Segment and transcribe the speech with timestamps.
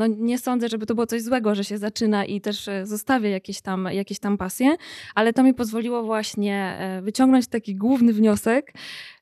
[0.00, 3.28] no nie sądzę, żeby to było coś złego, że się zaczyna i też e, zostawia
[3.28, 4.76] jakieś tam, jakieś tam pasje,
[5.14, 8.72] ale to mi pozwoliło właśnie e, wyciągnąć taki główny wniosek,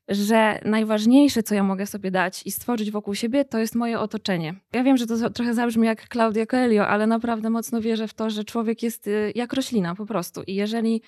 [0.09, 4.54] że najważniejsze, co ja mogę sobie dać i stworzyć wokół siebie, to jest moje otoczenie.
[4.72, 8.31] Ja wiem, że to trochę zabrzmi jak Claudia Coelho, ale naprawdę mocno wierzę w to,
[8.31, 10.43] że człowiek jest y, jak roślina po prostu.
[10.43, 11.03] I jeżeli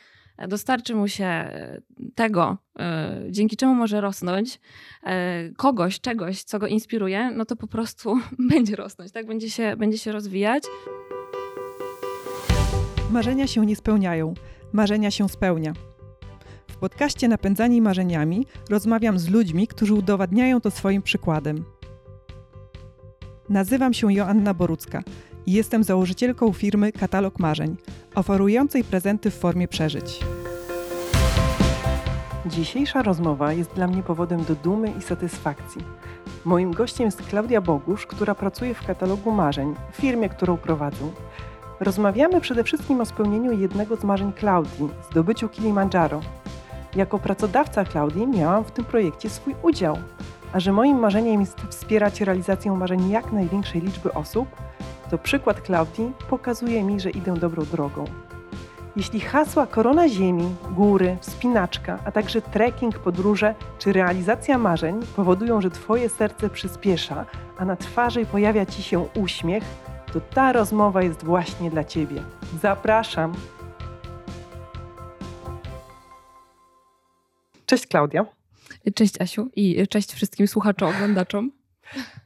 [0.49, 1.51] dostarczy mu się
[2.01, 2.59] y, tego,
[3.29, 4.61] y, dzięki czemu może rosnąć,
[5.57, 8.19] kogoś, czegoś, co go inspiruje, no to po prostu
[8.51, 9.27] będzie rosnąć, tak?
[9.27, 10.63] Będzie się, będzie się rozwijać.
[13.11, 14.35] Marzenia się nie spełniają,
[14.73, 15.73] marzenia się spełnia
[16.81, 21.65] podcaście Napędzani Marzeniami rozmawiam z ludźmi, którzy udowadniają to swoim przykładem.
[23.49, 25.03] Nazywam się Joanna Borucka
[25.47, 27.77] i jestem założycielką firmy Katalog Marzeń,
[28.15, 30.21] oferującej prezenty w formie przeżyć.
[32.47, 35.85] Dzisiejsza rozmowa jest dla mnie powodem do dumy i satysfakcji.
[36.45, 41.05] Moim gościem jest Klaudia Bogusz, która pracuje w katalogu marzeń, firmie, którą prowadzę.
[41.81, 46.21] Rozmawiamy przede wszystkim o spełnieniu jednego z marzeń Klaudii, zdobyciu Kilimandżaro,
[46.97, 49.97] jako pracodawca Klaudii miałam w tym projekcie swój udział.
[50.53, 54.49] A że moim marzeniem jest wspierać realizację marzeń jak największej liczby osób,
[55.11, 58.05] to przykład Klaudii pokazuje mi, że idę dobrą drogą.
[58.97, 65.71] Jeśli hasła korona ziemi, góry, wspinaczka, a także trekking, podróże czy realizacja marzeń powodują, że
[65.71, 67.27] Twoje serce przyspiesza,
[67.59, 69.65] a na twarzy pojawia Ci się uśmiech,
[70.13, 72.23] to ta rozmowa jest właśnie dla Ciebie.
[72.63, 73.33] Zapraszam!
[77.67, 78.27] Cześć Klaudia.
[78.95, 81.60] Cześć Asiu i cześć wszystkim słuchaczom, oglądaczom.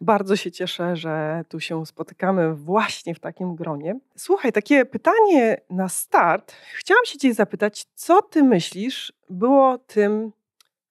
[0.00, 3.98] Bardzo się cieszę, że tu się spotykamy właśnie w takim gronie.
[4.16, 6.54] Słuchaj, takie pytanie na start.
[6.74, 10.32] Chciałam się Cię zapytać, co Ty myślisz było tym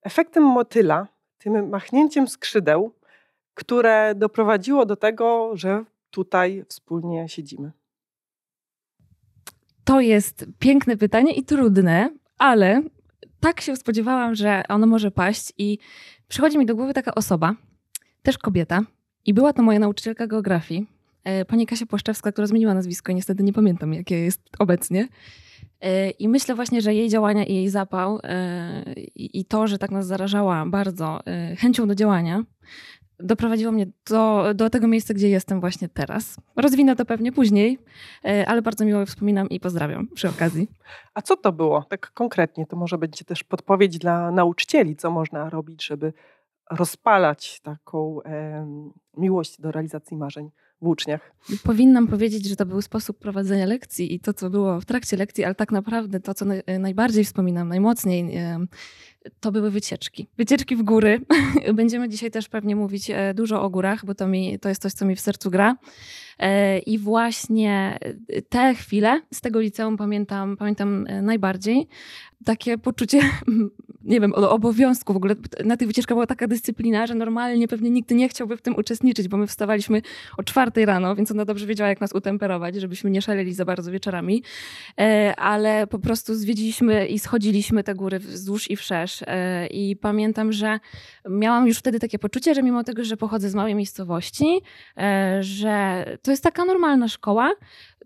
[0.02, 1.07] efektem motyla,
[1.38, 2.95] tym machnięciem skrzydeł,
[3.53, 7.71] które doprowadziło do tego, że tutaj wspólnie siedzimy?
[9.83, 12.81] To jest piękne pytanie i trudne, ale
[13.39, 15.77] tak się spodziewałam, że ono może paść i
[16.27, 17.55] przychodzi mi do głowy taka osoba,
[18.23, 18.82] też kobieta
[19.26, 20.88] i była to moja nauczycielka geografii,
[21.23, 25.08] e, pani Kasia Płaszczewska, która zmieniła nazwisko i niestety nie pamiętam, jakie jest obecnie.
[25.82, 28.84] E, I myślę właśnie, że jej działania i jej zapał e,
[29.16, 31.20] i to, że tak nas zarażała bardzo
[31.58, 32.44] chęcią do działania,
[33.20, 36.38] doprowadziło mnie do, do tego miejsca, gdzie jestem właśnie teraz.
[36.55, 37.80] Rozwinę to pewnie później,
[38.48, 40.67] ale bardzo miło wspominam i pozdrawiam przy okazji.
[41.14, 41.86] A co to było?
[41.90, 46.14] Tak konkretnie, to może będzie też podpowiedź dla nauczycieli, co można robić, żeby
[46.71, 48.67] rozpalać taką e,
[49.17, 50.51] miłość do realizacji marzeń
[50.81, 51.35] w uczniach.
[51.63, 55.43] Powinnam powiedzieć, że to był sposób prowadzenia lekcji i to, co było w trakcie lekcji,
[55.43, 56.45] ale tak naprawdę to, co
[56.79, 58.39] najbardziej wspominam, najmocniej,
[59.39, 60.28] to były wycieczki.
[60.38, 61.22] Wycieczki w góry.
[61.73, 64.94] Będziemy dzisiaj też pewnie mówić e, dużo o górach, bo to, mi, to jest coś,
[64.94, 65.76] co mi w sercu gra.
[66.39, 68.00] E, I właśnie
[68.50, 71.88] te chwile z tego liceum pamiętam, pamiętam e, najbardziej.
[72.45, 73.20] Takie poczucie
[74.04, 75.14] nie wiem, obowiązku.
[75.14, 75.36] W ogóle
[75.66, 79.28] na tych wycieczkach była taka dyscyplina, że normalnie pewnie nikt nie chciałby w tym uczestniczyć,
[79.28, 80.02] bo my wstawaliśmy
[80.38, 83.92] o czwartej rano, więc ona dobrze wiedziała, jak nas utemperować, żebyśmy nie szaleli za bardzo
[83.92, 84.44] wieczorami.
[85.00, 89.12] E, ale po prostu zwiedziliśmy i schodziliśmy te góry wzdłuż i wszerz.
[89.27, 90.79] E, I pamiętam, że
[91.29, 94.61] miałam już wtedy takie poczucie, że mimo tego, że pochodzę z małej miejscowości,
[94.97, 97.51] e, że to jest taka normalna szkoła,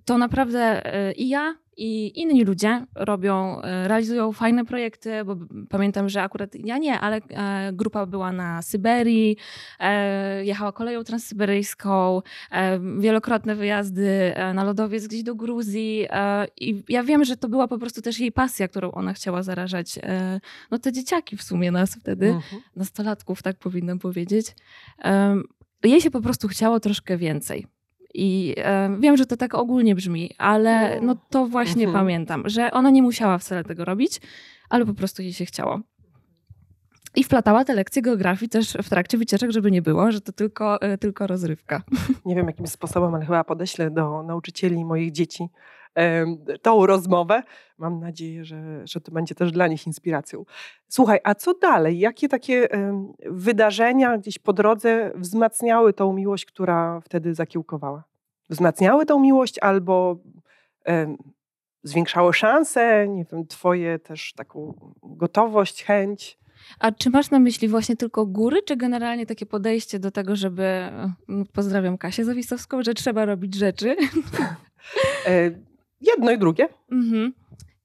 [0.07, 0.81] to naprawdę
[1.16, 5.35] i ja, i inni ludzie robią, e, realizują fajne projekty, bo
[5.69, 9.38] pamiętam, że akurat ja nie, ale e, grupa była na Syberii,
[9.79, 12.22] e, jechała koleją transsyberyjską,
[13.00, 16.07] wielokrotne wyjazdy na lodowiec gdzieś do Gruzji
[16.57, 20.00] i ja wiem, że to była po prostu też jej pasja, którą ona chciała zarażać.
[20.72, 22.62] No te dzieciaki w sumie nas wtedy, mhm.
[22.75, 24.56] nastolatków tak powinnam powiedzieć.
[25.84, 27.68] Jej się po prostu chciało troszkę więcej.
[28.13, 32.03] I e, wiem, że to tak ogólnie brzmi, ale no to właśnie mhm.
[32.03, 34.22] pamiętam, że ona nie musiała wcale tego robić,
[34.69, 35.79] ale po prostu jej się chciało.
[37.16, 40.81] I wplatała te lekcje geografii też w trakcie wycieczek, żeby nie było, że to tylko,
[40.81, 41.81] e, tylko rozrywka.
[42.25, 45.50] Nie wiem jakim sposobem, ale chyba podeślę do nauczycieli moich dzieci
[46.62, 47.44] tą rozmowę.
[47.78, 50.46] Mam nadzieję, że, że to będzie też dla nich inspiracją.
[50.88, 52.00] Słuchaj, a co dalej?
[52.00, 52.68] Jakie takie
[53.26, 58.04] wydarzenia gdzieś po drodze wzmacniały tą miłość, która wtedy zakiełkowała?
[58.50, 60.18] Wzmacniały tą miłość albo
[61.84, 64.74] zwiększały szanse, nie wiem, twoje też taką
[65.04, 66.38] gotowość, chęć?
[66.80, 70.90] A czy masz na myśli właśnie tylko góry, czy generalnie takie podejście do tego, żeby,
[71.54, 73.96] pozdrawiam Kasię Zawisowską, że trzeba robić rzeczy?
[76.02, 76.68] Jedno i drugie.
[76.92, 77.34] Mhm.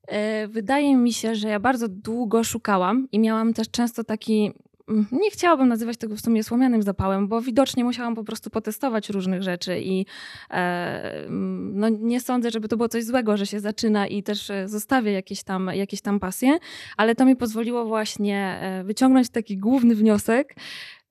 [0.08, 4.52] E, wydaje mi się, że ja bardzo długo szukałam i miałam też często taki
[4.88, 9.10] mm, nie chciałabym nazywać tego w sumie słomianym zapałem, bo widocznie musiałam po prostu potestować
[9.10, 10.06] różnych rzeczy i
[10.50, 14.50] e, mm, no, nie sądzę, żeby to było coś złego, że się zaczyna i też
[14.50, 16.58] e, zostawię jakieś tam, jakieś tam pasje,
[16.96, 20.54] ale to mi pozwoliło właśnie e, wyciągnąć taki główny wniosek,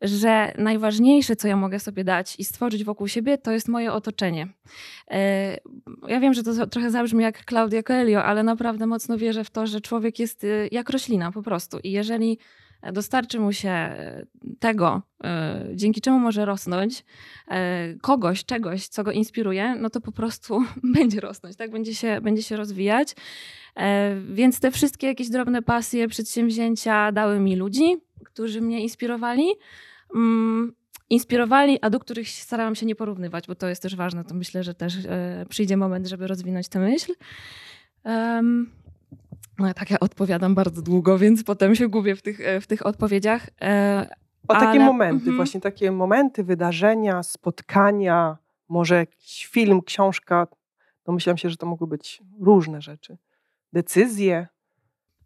[0.01, 4.47] że najważniejsze, co ja mogę sobie dać i stworzyć wokół siebie, to jest moje otoczenie.
[5.11, 5.57] E,
[6.07, 9.67] ja wiem, że to trochę zabrzmi jak Claudia Coelho, ale naprawdę mocno wierzę w to,
[9.67, 11.79] że człowiek jest y, jak roślina po prostu.
[11.83, 12.37] I jeżeli
[12.93, 14.25] dostarczy mu się e,
[14.59, 17.05] tego, e, dzięki czemu może rosnąć,
[18.01, 20.63] kogoś, czegoś, co go inspiruje, no to po prostu
[20.97, 21.71] będzie rosnąć, tak?
[21.71, 23.15] Będzie się, będzie się rozwijać.
[24.33, 29.43] Więc te wszystkie jakieś drobne pasje, przedsięwzięcia dały mi ludzi, którzy mnie inspirowali
[30.15, 30.73] mm,
[31.09, 34.23] inspirowali, a do których starałam się nie porównywać, bo to jest też ważne.
[34.23, 37.13] To myślę, że też e, przyjdzie moment, żeby rozwinąć tę myśl.
[38.05, 38.71] Um,
[39.59, 42.85] no tak, ja odpowiadam bardzo długo, więc potem się gubię w tych, e, w tych
[42.85, 43.49] odpowiedziach.
[43.61, 44.09] E,
[44.47, 44.65] o ale...
[44.65, 45.35] takie momenty, mm -hmm.
[45.35, 48.37] właśnie takie momenty, wydarzenia, spotkania,
[48.69, 50.47] może jakiś film, książka.
[51.05, 53.17] Domyślam się, że to mogły być różne rzeczy.
[53.73, 54.47] Decyzje.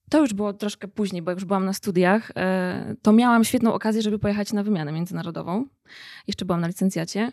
[0.09, 3.73] To już było troszkę później, bo jak już byłam na studiach, e, to miałam świetną
[3.73, 5.65] okazję, żeby pojechać na wymianę międzynarodową.
[6.27, 7.31] Jeszcze byłam na licencjacie,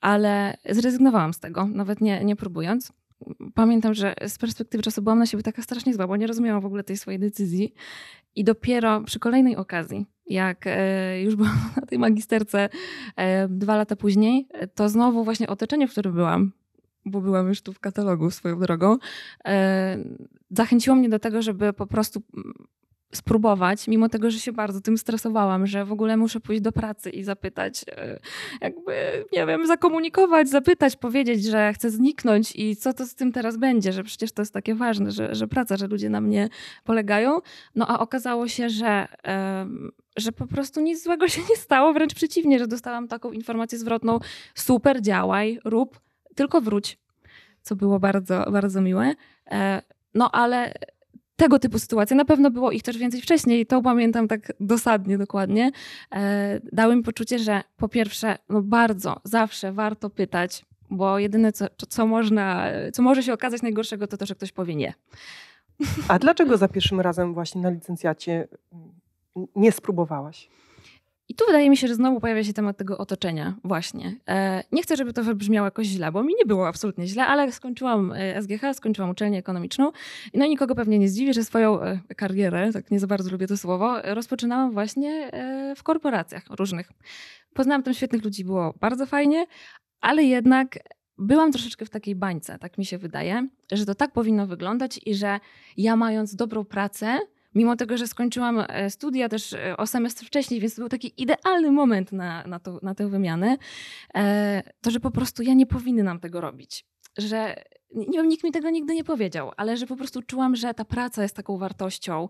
[0.00, 2.92] ale zrezygnowałam z tego, nawet nie, nie próbując.
[3.54, 6.66] Pamiętam, że z perspektywy czasu byłam na siebie taka strasznie zła, bo nie rozumiałam w
[6.66, 7.74] ogóle tej swojej decyzji.
[8.36, 12.68] I dopiero przy kolejnej okazji, jak e, już byłam na tej magisterce
[13.16, 16.52] e, dwa lata później, to znowu właśnie otoczenie, w którym byłam,
[17.04, 18.96] bo byłam już tu w katalogu swoją drogą,
[19.44, 19.98] e,
[20.50, 22.54] zachęciło mnie do tego, żeby po prostu mm,
[23.16, 27.10] spróbować, mimo tego, że się bardzo tym stresowałam, że w ogóle muszę pójść do pracy
[27.10, 28.18] i zapytać, e,
[28.60, 33.56] jakby, nie wiem, zakomunikować, zapytać, powiedzieć, że chcę zniknąć i co to z tym teraz
[33.56, 36.48] będzie, że przecież to jest takie ważne, że, że praca, że ludzie na mnie
[36.84, 37.38] polegają.
[37.74, 39.08] No a okazało się, że,
[40.16, 44.18] że po prostu nic złego się nie stało, wręcz przeciwnie, że dostałam taką informację zwrotną,
[44.54, 46.00] super, działaj, rób,
[46.34, 46.98] tylko wróć,
[47.62, 49.14] co było bardzo, bardzo miłe.
[49.50, 49.82] E,
[50.14, 50.74] no ale
[51.36, 55.70] tego typu sytuacje, na pewno było ich też więcej wcześniej, to pamiętam tak dosadnie, dokładnie,
[56.12, 61.66] e, dały mi poczucie, że po pierwsze, no bardzo, zawsze warto pytać, bo jedyne, co,
[61.88, 64.94] co, można, co może się okazać najgorszego, to to, że ktoś powie nie.
[66.08, 68.48] A dlaczego za pierwszym razem właśnie na licencjacie
[69.56, 70.48] nie spróbowałaś?
[71.28, 74.16] I tu wydaje mi się, że znowu pojawia się temat tego otoczenia, właśnie.
[74.28, 77.52] E, nie chcę, żeby to wybrzmiało jakoś źle, bo mi nie było absolutnie źle, ale
[77.52, 79.92] skończyłam e, SGH, skończyłam uczelnię ekonomiczną.
[80.34, 83.46] No i nikogo pewnie nie zdziwi, że swoją e, karierę, tak nie za bardzo lubię
[83.46, 85.30] to słowo, rozpoczynałam właśnie
[85.76, 86.92] w korporacjach różnych.
[87.54, 89.46] Poznałam tam świetnych ludzi, było bardzo fajnie,
[90.00, 90.78] ale jednak
[91.18, 95.14] byłam troszeczkę w takiej bańce, tak mi się wydaje, że to tak powinno wyglądać i
[95.14, 95.40] że
[95.76, 97.18] ja mając dobrą pracę,
[97.54, 101.22] mimo tego, że skończyłam e, studia też e, o semestr wcześniej, więc to był taki
[101.22, 103.56] idealny moment na, na, to, na tę wymianę,
[104.14, 106.86] e, to że po prostu ja nie powinnam tego robić.
[107.18, 107.64] Że
[107.94, 110.84] nie wiem, nikt mi tego nigdy nie powiedział, ale że po prostu czułam, że ta
[110.84, 112.28] praca jest taką wartością,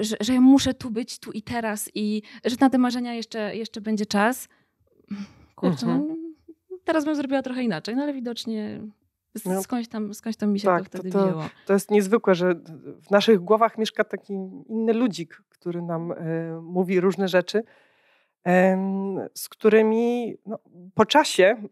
[0.00, 3.56] że, że ja muszę tu być, tu i teraz i że na te marzenia jeszcze,
[3.56, 4.48] jeszcze będzie czas.
[5.54, 6.08] Kurczę, mhm.
[6.08, 6.16] no,
[6.84, 8.80] teraz bym zrobiła trochę inaczej, no ale widocznie
[9.44, 11.42] no, skądś, tam, skądś tam mi się tak, to wtedy to, wzięło.
[11.66, 12.54] To jest niezwykłe, że
[13.02, 14.32] w naszych głowach mieszka taki
[14.68, 16.16] inny ludzik, który nam y,
[16.62, 17.62] mówi różne rzeczy, y,
[19.34, 20.58] z którymi no,
[20.94, 21.70] po czasie y,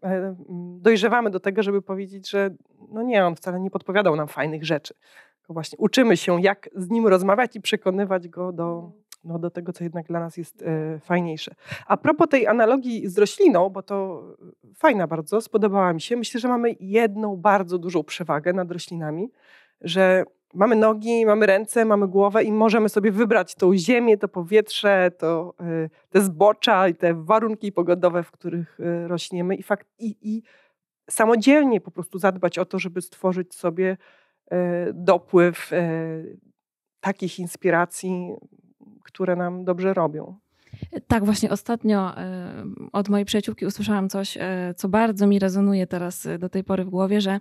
[0.81, 2.49] dojrzewamy do tego, żeby powiedzieć, że
[2.89, 4.93] no nie, on wcale nie podpowiadał nam fajnych rzeczy.
[5.39, 8.91] Tylko właśnie uczymy się, jak z nim rozmawiać i przekonywać go do,
[9.23, 11.55] no, do tego, co jednak dla nas jest e, fajniejsze.
[11.87, 14.23] A propos tej analogii z rośliną, bo to
[14.75, 16.15] fajna bardzo, spodobała mi się.
[16.15, 19.31] Myślę, że mamy jedną bardzo dużą przewagę nad roślinami,
[19.81, 25.11] że mamy nogi, mamy ręce, mamy głowę i możemy sobie wybrać tą ziemię, to powietrze,
[25.17, 30.15] to, e, te zbocza i te warunki pogodowe, w których e, rośniemy i, fakt, i,
[30.21, 30.43] i
[31.09, 33.97] samodzielnie po prostu zadbać o to, żeby stworzyć sobie
[34.51, 36.23] e, dopływ e,
[36.99, 38.35] takich inspiracji,
[39.03, 40.39] które nam dobrze robią.
[41.07, 42.53] Tak, właśnie ostatnio e,
[42.91, 46.85] od mojej przyjaciółki usłyszałam coś, e, co bardzo mi rezonuje teraz e, do tej pory
[46.85, 47.39] w głowie, że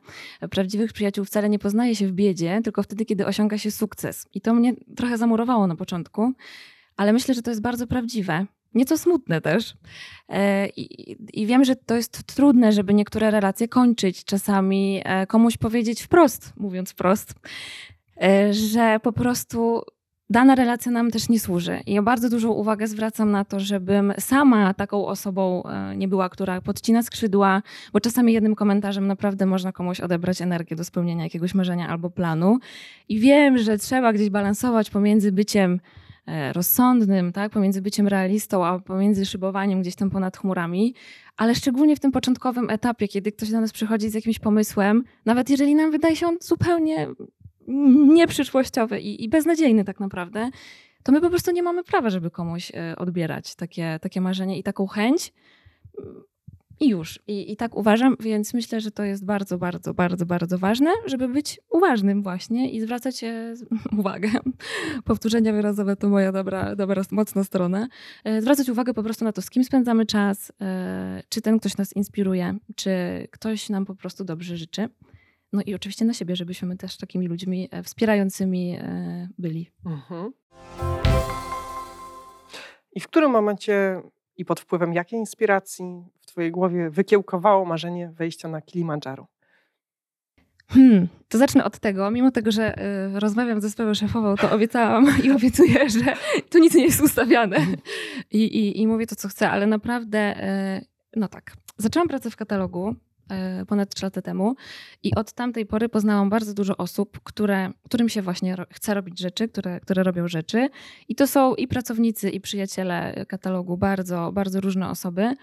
[0.51, 4.29] prawdziwych przyjaciół wcale nie poznaje się w biedzie, tylko wtedy, kiedy osiąga się sukces.
[4.35, 6.33] I to mnie trochę zamurowało na początku,
[6.97, 8.47] ale myślę, że to jest bardzo prawdziwe.
[8.75, 9.75] Nieco smutne też.
[10.77, 14.25] I, I, wiem, że to jest trudne, żeby niektóre relacje kończyć.
[14.25, 17.35] Czasami komuś powiedzieć wprost, mówiąc wprost,
[18.51, 19.83] że po prostu
[20.33, 21.81] dana relacja nam też nie służy.
[21.87, 26.29] I ja bardzo dużą uwagę zwracam na to, żebym sama taką osobą e, nie była,
[26.29, 27.63] która podcina skrzydła,
[27.93, 32.59] bo czasami jednym komentarzem naprawdę można komuś odebrać energię do spełnienia jakiegoś marzenia albo planu.
[33.09, 35.81] I wiem, że trzeba gdzieś balansować pomiędzy byciem
[36.27, 40.95] e, rozsądnym, tak, pomiędzy byciem realistą, a pomiędzy szybowaniem gdzieś tam ponad chmurami,
[41.37, 45.51] ale szczególnie w tym początkowym etapie, kiedy ktoś do nas przychodzi z jakimś pomysłem, nawet
[45.51, 47.09] jeżeli nam wydaje się on zupełnie
[48.15, 50.51] nieprzyszłościowy i, i beznadziejny tak naprawdę,
[51.03, 54.63] to my po prostu nie mamy prawa, żeby komuś e, odbierać takie, takie marzenie i
[54.63, 55.33] taką chęć.
[56.81, 57.21] I już.
[57.27, 61.29] I, I tak uważam, więc myślę, że to jest bardzo, bardzo, bardzo, bardzo ważne, żeby
[61.29, 63.55] być uważnym właśnie i zwracać e,
[63.99, 64.31] uwagę.
[65.05, 67.89] Powtórzenia wyrazowe to moja dobra, dobra, mocna strona.
[68.25, 70.53] E, zwracać uwagę po prostu na to, z kim spędzamy czas,
[71.29, 72.91] czy ten ktoś nas inspiruje, czy
[73.31, 74.89] ktoś nam po prostu dobrze życzy.
[75.53, 78.79] No i oczywiście na siebie, żebyśmy też takimi ludźmi wspierającymi
[79.39, 79.71] byli.
[79.87, 80.33] Mhm.
[82.93, 84.03] I w którym momencie
[84.37, 89.27] i pod wpływem jakiej inspiracji w Twojej głowie wykiełkowało marzenie wejścia na Kilimandżaro?
[90.69, 92.79] Hmm, to zacznę od tego, mimo tego, że
[93.17, 96.17] y, rozmawiam ze swoją szefową, to obiecałam i obiecuję, że
[96.51, 97.67] tu nic nie jest ustawiane
[98.31, 100.45] I, i, i mówię to, co chcę, ale naprawdę,
[100.79, 101.53] y, no tak.
[101.77, 103.12] Zaczęłam pracę w katalogu E,
[103.67, 104.55] ponad 3 lata temu.
[105.03, 109.49] I od tamtej pory poznałam bardzo dużo osób, które, którym się właśnie chce robić rzeczy,
[109.49, 110.69] które, które robią rzeczy.
[111.09, 115.35] I to są i pracownicy, i przyjaciele katalogu, bardzo, bardzo różne osoby.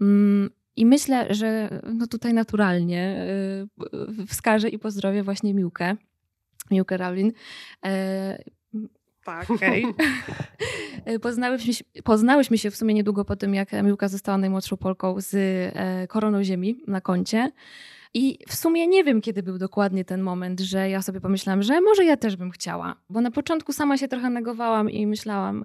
[0.00, 3.26] Mm, I myślę, że no tutaj naturalnie
[4.20, 5.96] e, wskażę i pozdrowię właśnie Miłkę,
[6.70, 7.32] Miłkę Raulin,
[7.80, 8.55] tak,
[9.48, 9.84] okej.
[9.84, 11.18] Okay.
[11.22, 15.34] poznałyśmy, się, poznałyśmy się w sumie niedługo po tym, jak Miłka została najmłodszą Polką z
[15.34, 17.52] e, koroną ziemi na koncie.
[18.14, 21.80] I w sumie nie wiem, kiedy był dokładnie ten moment, że ja sobie pomyślałam, że
[21.80, 22.96] może ja też bym chciała.
[23.10, 25.64] Bo na początku sama się trochę negowałam i myślałam,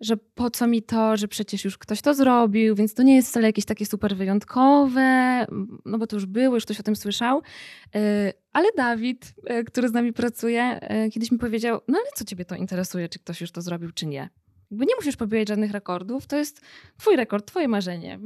[0.00, 3.28] że po co mi to, że przecież już ktoś to zrobił, więc to nie jest
[3.28, 5.46] wcale jakieś takie super wyjątkowe,
[5.84, 7.42] no bo to już było, już ktoś o tym słyszał.
[7.94, 12.24] E, ale Dawid, e, który z nami pracuje, e, kiedyś mi powiedział: No ale co
[12.24, 14.28] ciebie to interesuje, czy ktoś już to zrobił, czy nie?
[14.72, 16.60] Nie musisz pobijać żadnych rekordów, to jest
[16.98, 18.18] twój rekord, twoje marzenie.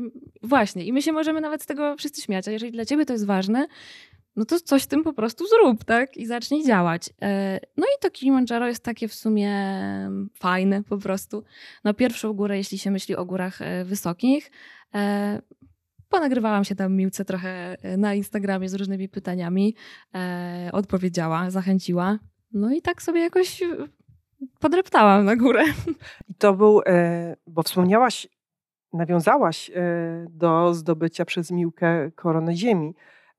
[0.43, 0.85] Właśnie.
[0.85, 2.49] I my się możemy nawet z tego wszyscy śmiać.
[2.49, 3.67] A jeżeli dla ciebie to jest ważne,
[4.37, 6.17] no to coś z tym po prostu zrób, tak?
[6.17, 7.11] I zacznij działać.
[7.23, 9.53] E, no i to Kilimandżaro jest takie w sumie
[10.35, 11.45] fajne po prostu.
[11.85, 14.51] No pierwszą górę, jeśli się myśli o górach wysokich.
[16.09, 19.75] Ponagrywałam się tam Miłce trochę na Instagramie z różnymi pytaniami.
[20.73, 22.19] odpowiedziała, zachęciła.
[22.53, 23.63] No i tak sobie jakoś
[24.61, 25.65] podreptałam na górę.
[26.29, 28.29] I to był, e, bo wspomniałaś,
[28.93, 29.73] nawiązałaś e,
[30.31, 32.95] do zdobycia przez Miłkę korony ziemi.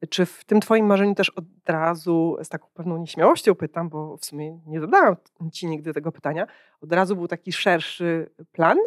[0.09, 4.25] Czy w tym twoim marzeniu też od razu, z taką pewną nieśmiałością pytam, bo w
[4.25, 5.15] sumie nie zadałam
[5.51, 6.47] ci nigdy tego pytania,
[6.81, 8.77] od razu był taki szerszy plan?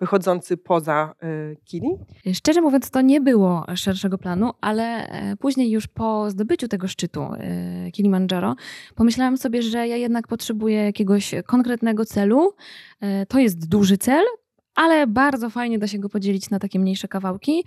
[0.00, 1.88] Wychodzący poza y, Kili?
[2.34, 7.22] Szczerze mówiąc, to nie było szerszego planu, ale e, później już po zdobyciu tego szczytu
[7.88, 8.54] y, Kilimandżaro
[8.94, 12.54] pomyślałam sobie, że ja jednak potrzebuję jakiegoś konkretnego celu.
[13.00, 14.24] E, to jest duży cel,
[14.74, 17.64] ale bardzo fajnie da się go podzielić na takie mniejsze kawałki.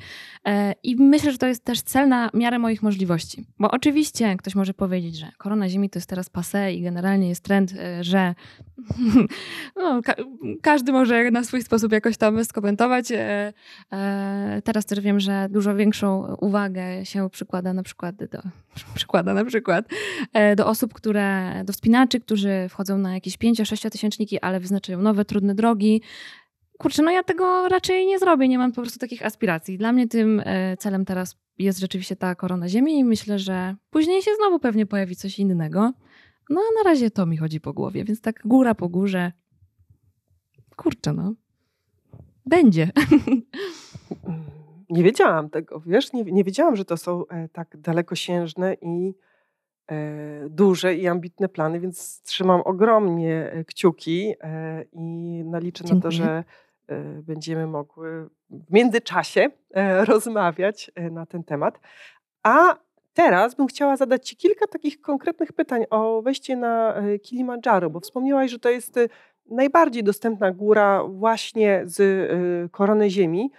[0.48, 3.46] E, I myślę, że to jest też cel na miarę moich możliwości.
[3.60, 7.44] Bo oczywiście ktoś może powiedzieć, że korona Ziemi to jest teraz passe i generalnie jest
[7.44, 8.36] trend, e, że
[9.76, 10.16] no, ka
[10.62, 13.12] każdy może na swój sposób jakoś tam skomentować.
[13.12, 13.54] E,
[14.64, 18.42] teraz też wiem, że dużo większą uwagę się przykłada na przykład do,
[18.96, 19.86] przykłada na przykład
[20.56, 25.56] do osób, które, do wspinaczy, którzy wchodzą na jakieś 5-6 tysięczniki, ale wyznaczają nowe, trudne
[25.56, 26.02] drogi
[26.78, 29.78] kurczę, no ja tego raczej nie zrobię, nie mam po prostu takich aspiracji.
[29.78, 34.22] Dla mnie tym e, celem teraz jest rzeczywiście ta korona Ziemi i myślę, że później
[34.22, 35.94] się znowu pewnie pojawi coś innego.
[36.50, 39.32] No a na razie to mi chodzi po głowie, więc tak góra po górze.
[40.76, 41.34] Kurczę, no.
[42.46, 42.92] Będzie.
[44.90, 49.14] Nie wiedziałam tego, wiesz, nie, nie wiedziałam, że to są e, tak dalekosiężne i
[49.92, 54.34] e, duże i ambitne plany, więc trzymam ogromnie kciuki
[54.94, 55.96] i naliczę Dziękuję.
[55.96, 56.44] na to, że
[57.24, 61.80] będziemy mogły w międzyczasie e, rozmawiać e, na ten temat.
[62.44, 62.76] A
[63.14, 68.52] teraz bym chciała zadać Ci kilka takich konkretnych pytań o wejście na Kilimandżaro, bo wspomniałaś,
[68.52, 69.00] że to jest
[69.46, 72.32] najbardziej dostępna góra właśnie z
[72.72, 73.52] korony Ziemi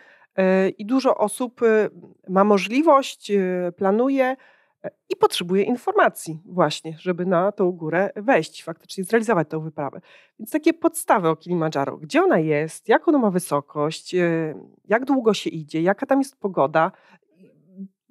[0.79, 1.61] i dużo osób
[2.29, 3.33] ma możliwość,
[3.77, 4.37] planuje
[5.09, 10.01] i potrzebuje informacji właśnie, żeby na tą górę wejść, faktycznie zrealizować tę wyprawę.
[10.39, 11.97] Więc takie podstawy o Kilimandżaro.
[11.97, 14.55] Gdzie ona jest, jaką ona ma wysokość, e,
[14.89, 16.93] jak długo się idzie, jaka tam jest pogoda.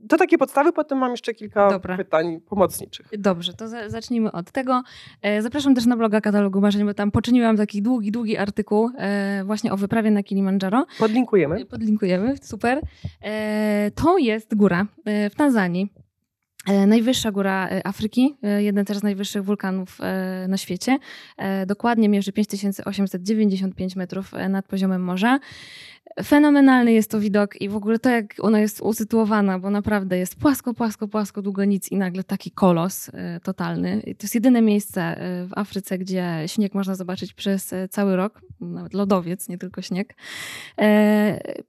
[0.09, 1.97] To takie podstawy, potem mam jeszcze kilka Dobra.
[1.97, 3.07] pytań pomocniczych.
[3.17, 4.83] Dobrze, to za zacznijmy od tego.
[5.21, 9.43] E, zapraszam też na bloga Katalogu Marzeń, bo tam poczyniłam taki długi, długi artykuł e,
[9.45, 10.85] właśnie o wyprawie na Kilimandżaro.
[10.99, 11.65] Podlinkujemy.
[11.65, 12.81] Podlinkujemy, super.
[13.95, 16.06] To jest góra w Tanzanii E,
[16.87, 19.99] najwyższa góra e, Afryki, e, jeden też z najwyższych wulkanów
[20.47, 20.97] na świecie.
[21.67, 25.39] Dokładnie mierzy 5895 metrów nad poziomem morza.
[26.23, 30.35] Fenomenalny jest to widok i w ogóle to, jak ona jest usytuowana, bo naprawdę jest
[30.35, 33.11] płasko, płasko, płasko, długo nic i nagle taki kolos
[33.43, 34.01] totalny.
[34.01, 35.15] To jest jedyne miejsce
[35.47, 40.15] w Afryce, gdzie śnieg można zobaczyć przez cały rok, nawet lodowiec, nie tylko śnieg.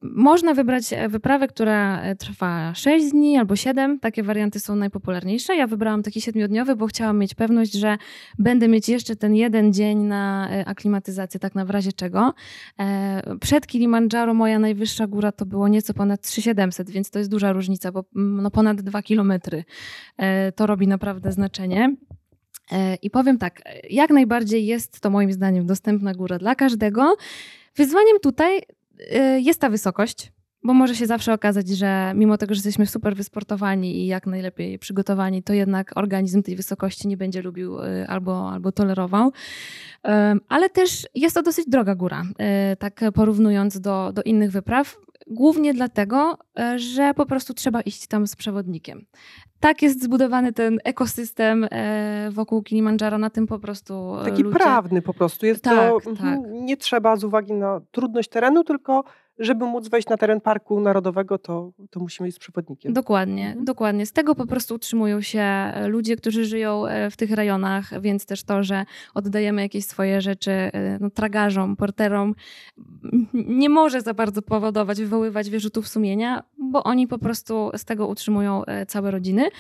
[0.02, 4.00] Można wybrać wyprawę, która trwa 6 dni albo 7.
[4.00, 5.57] Takie warianty są najpopularniejsze.
[5.57, 7.99] Ja wybrałam taki siedmiodniowy, bo chciałam mieć pewność, że
[8.38, 12.35] będę mieć jeszcze ten jeden dzień na e, aklimatyzację, tak na razie czego.
[12.80, 17.53] E, przed Kilimandżaro moja najwyższa góra to było nieco ponad 3700, więc to jest duża
[17.53, 19.65] różnica, bo mm, no ponad 2 kilometry.
[20.17, 21.97] E, to robi naprawdę znaczenie.
[23.03, 27.17] I powiem tak, jak najbardziej jest to moim zdaniem dostępna góra dla każdego.
[27.77, 28.61] Wyzwaniem tutaj
[29.39, 33.97] jest ta wysokość, bo może się zawsze okazać, że mimo tego, że jesteśmy super wysportowani
[33.97, 38.73] i jak najlepiej przygotowani, to jednak organizm tej wysokości nie będzie lubił y, albo, albo
[38.73, 39.33] tolerował.
[40.49, 42.23] Ale też jest to dosyć droga góra,
[42.73, 44.97] y, tak porównując do, do innych wypraw.
[45.27, 46.38] Głównie dlatego,
[46.75, 49.05] y, że po prostu trzeba iść tam z przewodnikiem.
[49.61, 51.69] Tak jest zbudowany ten ekosystem
[52.31, 54.17] wokół Kilimandżaro, na tym po prostu.
[54.25, 54.59] Taki ludzie...
[54.59, 55.47] prawny po prostu.
[55.47, 56.38] Jest tak, to, tak.
[56.50, 59.05] Nie trzeba z uwagi na trudność terenu, tylko
[59.38, 62.92] żeby móc wejść na teren Parku Narodowego, to, to musimy iść z przewodnikiem.
[62.92, 63.64] Dokładnie, mhm.
[63.64, 64.07] dokładnie.
[64.07, 68.26] Z tego po prostu utrzymują się e, ludzie, którzy żyją e, w tych rejonach, więc
[68.26, 72.35] też to, że oddajemy jakieś swoje rzeczy e, no, tragarzom, porterom,
[73.62, 78.62] nie może za bardzo powodować, wywoływać wyrzutów sumienia, bo oni po prostu z tego utrzymują
[78.88, 79.50] całe rodziny.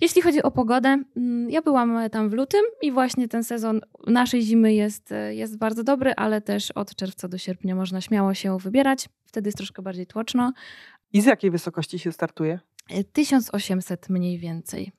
[0.00, 4.42] Jeśli chodzi o pogodę, mm, ja byłam tam w lutym i właśnie ten sezon naszej
[4.42, 9.08] zimy jest, jest bardzo dobry, ale też od czerwca do sierpnia można śmiało się wybierać.
[9.24, 10.52] Wtedy jest troszkę bardziej tłoczno.
[11.12, 12.60] I z jakiej wysokości się startuje?
[13.12, 14.92] 1800 mniej więcej.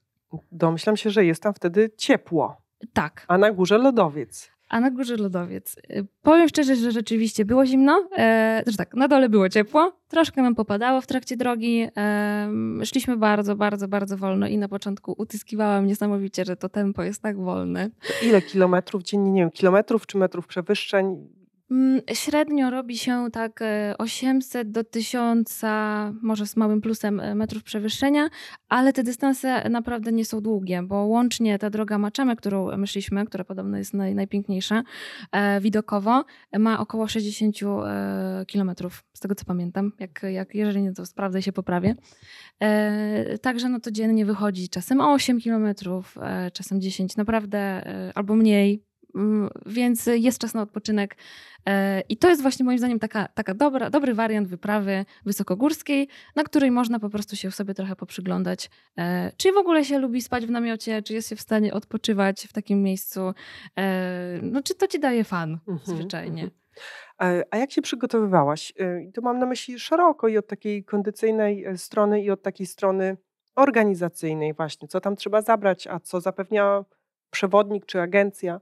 [0.51, 2.61] Domyślam się, że jest tam wtedy ciepło.
[2.93, 3.25] Tak.
[3.27, 5.75] A na górze lodowiec a na górze lodowiec.
[5.77, 8.09] Y, powiem szczerze, że rzeczywiście było zimno.
[8.17, 11.87] E, znaczy tak, na dole było ciepło, troszkę nam popadało w trakcie drogi.
[11.97, 12.49] E,
[12.83, 17.37] szliśmy bardzo, bardzo, bardzo wolno i na początku utyskiwałam niesamowicie, że to tempo jest tak
[17.37, 17.89] wolne.
[18.23, 21.27] ile kilometrów dziennie, nie wiem, kilometrów czy metrów przewyższeń?
[21.71, 23.59] Mm, średnio robi się tak
[23.97, 25.61] 800 e, do 1000,
[26.21, 28.29] może z małym plusem e, metrów przewyższenia,
[28.69, 33.25] ale te dystanse naprawdę nie są długie, bo łącznie ta droga Maczamy, którą my szliśmy,
[33.25, 34.83] która podobno jest naj, najpiękniejsza
[35.31, 36.25] e, widokowo,
[36.59, 39.91] ma około 60 e, kilometrów, z tego co pamiętam.
[39.99, 41.95] Jak, jak, jeżeli nie, to sprawdzę się poprawię.
[43.41, 46.17] Także no to dziennie wychodzi czasem 8 kilometrów,
[46.53, 47.83] czasem 10, naprawdę,
[48.15, 48.83] albo mniej,
[49.65, 51.17] więc jest czas na odpoczynek.
[51.65, 56.43] E, I to jest właśnie moim zdaniem taka, taka dobra, dobry wariant wyprawy wysokogórskiej, na
[56.43, 58.69] której można po prostu się sobie trochę poprzyglądać.
[58.97, 62.47] E, czy w ogóle się lubi spać w namiocie, czy jest się w stanie odpoczywać
[62.47, 63.33] w takim miejscu.
[63.77, 66.43] E, no, czy to ci daje fan mhm, zwyczajnie.
[66.43, 66.61] Mhm.
[67.51, 68.73] A jak się przygotowywałaś?
[69.13, 73.17] To mam na myśli szeroko i od takiej kondycyjnej strony, i od takiej strony
[73.55, 74.87] organizacyjnej, właśnie.
[74.87, 76.85] Co tam trzeba zabrać, a co zapewnia
[77.31, 78.61] przewodnik czy agencja?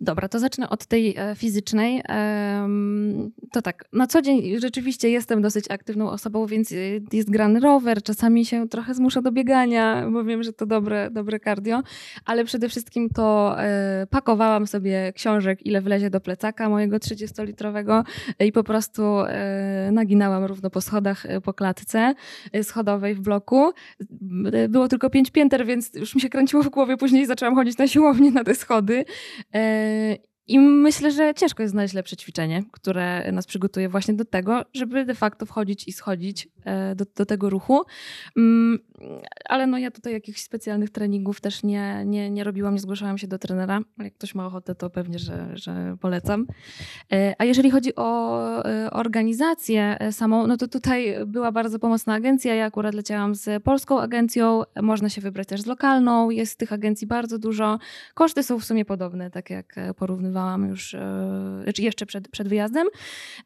[0.00, 2.02] dobra, to zacznę od tej e, fizycznej.
[3.52, 6.76] To tak, na co dzień rzeczywiście jestem dosyć aktywną osobą, więc e,
[7.12, 11.40] jest grany rower, czasami się trochę zmusza do biegania, bo wiem, że to dobre, dobre
[11.40, 11.82] cardio,
[12.24, 13.56] ale przede wszystkim to
[14.10, 18.04] pakowałam sobie książek, ile wlezie do plecaka mojego 30-litrowego
[18.40, 19.02] i po prostu
[19.92, 22.14] naginałam równo po schodach po klatce
[22.62, 23.72] schodowej w bloku.
[24.68, 27.88] Było tylko pięć pięter, więc już mi się kręciło w głowie, później zaczęłam chodzić na
[27.88, 29.04] siłownię na te schody.
[29.52, 34.62] E, I myślę, że ciężko jest znaleźć lepsze ćwiczenie, które nas przygotuje właśnie do tego,
[34.74, 37.82] żeby de facto wchodzić i schodzić e, do, do tego ruchu.
[38.36, 38.78] Mm,
[39.44, 43.26] ale no ja tutaj jakichś specjalnych treningów też nie, nie, nie robiłam, nie zgłaszałam się
[43.26, 43.80] do trenera.
[43.98, 46.46] Jak ktoś ma ochotę, to pewnie, że, że polecam.
[47.12, 48.32] E, a jeżeli chodzi o
[48.92, 52.54] organizację samą, no to tutaj była bardzo pomocna agencja.
[52.54, 54.62] Ja akurat leciałam z polską agencją.
[54.82, 56.30] Można się wybrać też z lokalną.
[56.30, 57.78] Jest tych agencji bardzo dużo.
[58.14, 62.48] Koszty są w sumie podobne, tak jak porównywałam planowałam już e, znaczy jeszcze przed, przed
[62.48, 62.86] wyjazdem,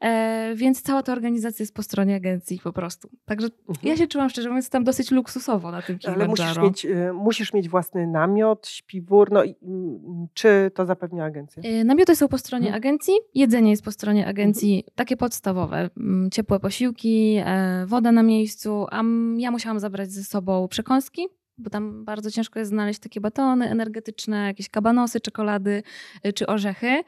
[0.01, 3.09] e, więc cała ta organizacja jest po stronie agencji po prostu.
[3.25, 3.89] Także mhm.
[3.89, 7.53] ja się czułam szczerze mówiąc tam dosyć luksusowo na tym Ale musisz mieć, e, musisz
[7.53, 9.55] mieć własny namiot, śpiwór, no i
[10.35, 11.63] czy to zapewnia agencja?
[11.85, 12.83] Namioty są po stronie mhm.
[12.83, 14.93] agencji, jedzenie jest po stronie agencji, mhm.
[14.95, 15.91] takie podstawowe,
[16.33, 17.39] ciepłe posiłki,
[17.87, 19.03] woda na miejscu, a
[19.37, 24.47] ja musiałam zabrać ze sobą przekąski, bo tam bardzo ciężko jest znaleźć takie batony energetyczne,
[24.47, 25.83] jakieś kabanosy, czekolady
[26.27, 27.03] y, czy orzechy.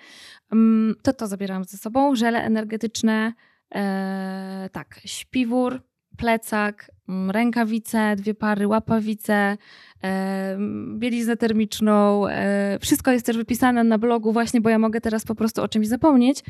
[0.53, 2.17] Mm, to to zabierałam ze sobą.
[2.17, 3.33] Żele energetyczne,
[3.75, 5.83] e, tak, śpiwór,
[6.17, 6.91] plecak,
[7.29, 9.57] Rękawice, dwie pary, łapawice, e,
[10.03, 12.27] mm, bieliznę termiczną.
[12.29, 15.68] E, wszystko jest też wypisane na blogu właśnie, bo ja mogę teraz po prostu o
[15.68, 16.44] czymś zapomnieć,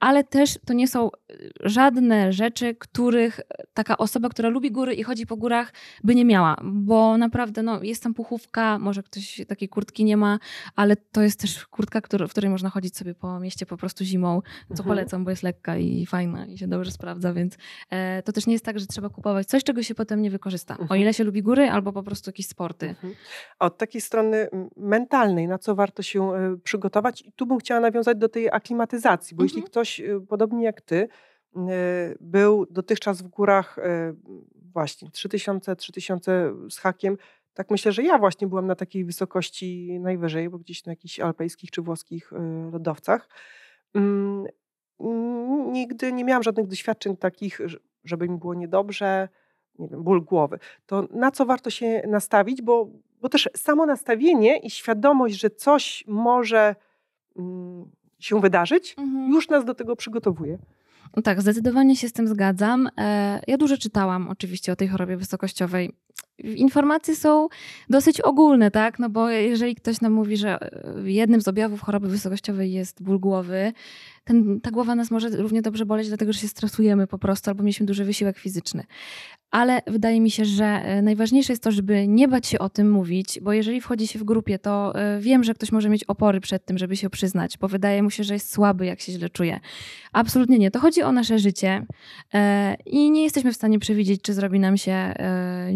[0.00, 3.40] ale też to nie są y, żadne rzeczy, których
[3.74, 5.72] taka osoba, która lubi góry i chodzi po górach,
[6.04, 10.38] by nie miała, bo naprawdę no, jest tam puchówka, może ktoś takiej kurtki nie ma,
[10.76, 14.04] ale to jest też kurtka, który, w której można chodzić sobie po mieście po prostu
[14.04, 14.88] zimą, co Mhm.
[14.88, 17.56] polecam, bo jest lekka i fajna i się dobrze sprawdza, więc
[17.90, 20.78] e, to też nie jest tak, że trzeba kupować coś, czego się potem nie wykorzysta,
[20.78, 21.00] o Mhm.
[21.00, 22.88] ile się lubi góry albo po prostu jakieś sporty.
[22.88, 23.14] Mhm.
[23.58, 27.80] A od takiej strony mentalnej, na co warto się e, przygotować, i tu bym chciała
[27.80, 29.70] nawiązać do tej aklimatyzacji, bo jeśli Mhm.
[29.70, 31.08] ktoś, e, podobnie jak ty,
[31.56, 31.68] e,
[32.20, 33.76] był dotychczas w górach
[34.72, 37.16] właśnie 3000, 3000 z hakiem,
[37.54, 41.70] tak myślę, że ja właśnie byłam na takiej wysokości najwyżej, bo gdzieś na jakichś alpejskich
[41.70, 42.32] czy włoskich
[42.72, 43.28] lodowcach.
[43.94, 44.44] Mm,
[45.72, 47.60] Nigdy nie miałam żadnych doświadczeń takich,
[48.04, 49.28] żeby mi było niedobrze,
[49.78, 50.58] nie wiem, ból głowy.
[50.86, 52.88] To na co warto się nastawić, bo,
[53.20, 56.74] bo też samo nastawienie i świadomość, że coś może
[57.38, 59.32] mm, się wydarzyć, Mhm.
[59.32, 60.58] już nas do tego przygotowuje.
[61.16, 62.88] No Tak, zdecydowanie się z tym zgadzam.
[62.98, 65.92] E, Ja dużo czytałam oczywiście o tej chorobie wysokościowej.
[66.38, 67.48] Informacje są
[67.90, 68.98] dosyć ogólne, tak?
[68.98, 73.20] No bo jeżeli ktoś nam mówi, że e, jednym z objawów choroby wysokościowej jest ból
[73.20, 73.72] głowy,
[74.26, 77.62] ten, ta głowa nas może równie dobrze boleć, dlatego że się stresujemy po prostu albo
[77.62, 78.84] mieliśmy duży wysiłek fizyczny.
[79.50, 82.90] Ale wydaje mi się, że e, najważniejsze jest to, żeby nie bać się o tym
[82.90, 86.40] mówić, bo jeżeli wchodzi się w grupie, to e, wiem, że ktoś może mieć opory
[86.40, 89.30] przed tym, żeby się przyznać, bo wydaje mu się, że jest słaby, jak się źle
[89.30, 89.60] czuje.
[90.12, 90.70] Absolutnie nie.
[90.70, 91.86] To chodzi o nasze życie
[92.86, 95.72] i nie jesteśmy w stanie przewidzieć, czy zrobi nam się e,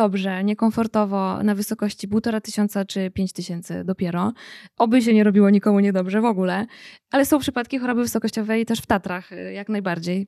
[0.00, 4.32] niedobrze, niekomfortowo na wysokości półtora tysiąca czy pięć tysięcy dopiero.
[4.78, 6.66] Oby się nie robiło nikomu niedobrze w ogóle,
[7.10, 10.26] ale są przypadki choroby wysokościowej też w Tatrach, e, jak najbardziej.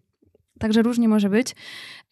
[0.59, 1.55] Także różnie może być.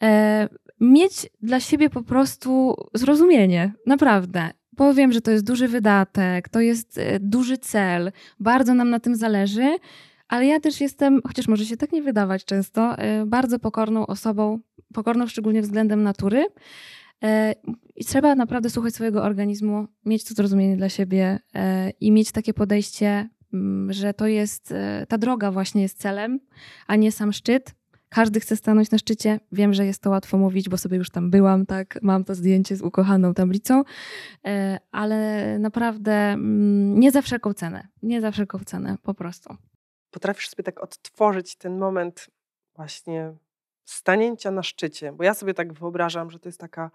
[0.02, 0.48] E,
[0.80, 4.50] mieć dla siebie po prostu zrozumienie, naprawdę.
[4.72, 9.00] Bo wiem, że to jest duży wydatek, to jest e, duży cel, bardzo nam na
[9.00, 9.76] tym zależy,
[10.28, 14.58] ale ja też jestem, chociaż może się tak nie wydawać często, e, bardzo pokorną osobą,
[14.94, 16.46] pokorną szczególnie względem natury.
[17.22, 17.54] E,
[17.96, 22.54] I trzeba naprawdę słuchać swojego organizmu, mieć to zrozumienie dla siebie e, i mieć takie
[22.54, 26.40] podejście, mm, że to jest, e, ta droga właśnie jest celem,
[26.86, 27.74] a nie sam szczyt.
[28.08, 29.40] Każdy chce stanąć na szczycie.
[29.52, 31.98] Wiem, że jest to łatwo mówić, bo sobie już tam byłam, tak?
[32.02, 33.82] Mam to zdjęcie z ukochaną tablicą,
[34.92, 37.88] ale naprawdę mm, nie za wszelką cenę.
[38.02, 39.56] Nie za wszelką cenę, po prostu.
[40.10, 42.30] Potrafisz sobie tak odtworzyć ten moment
[42.76, 43.34] właśnie
[43.84, 46.90] stanięcia na szczycie, bo ja sobie tak wyobrażam, że to jest taka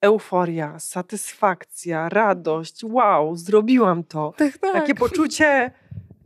[0.00, 4.32] euforia, satysfakcja, radość, wow, zrobiłam to.
[4.36, 4.72] Tak, tak.
[4.72, 5.70] Takie poczucie,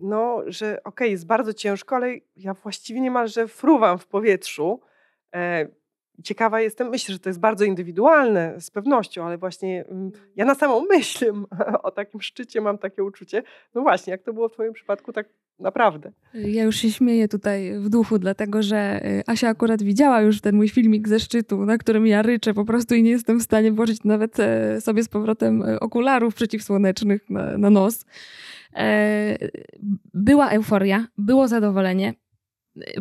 [0.01, 4.81] no, że okej, jest bardzo ciężko, ale ja właściwie niemalże fruwam w powietrzu.
[5.35, 5.69] E,
[6.25, 10.55] ciekawa jestem, myślę, że to jest bardzo indywidualne z pewnością, ale właśnie mm, ja na
[10.55, 11.33] samą myśl
[11.83, 13.43] o takim szczycie mam takie uczucie.
[13.75, 15.29] No właśnie, jak to było w twoim przypadku, tak
[15.63, 16.13] naprawdę.
[16.35, 20.57] Ja już się śmieję tutaj w duchu, dlatego że y, Asia akurat widziała już ten
[20.57, 23.73] mój filmik ze szczytu, na którym ja ryczę po prostu i nie jestem w stanie
[23.73, 28.05] włożyć nawet e, sobie z powrotem e, okularów przeciwsłonecznych na, na nos.
[28.77, 29.39] E,
[30.15, 32.15] Była euforia, było zadowolenie,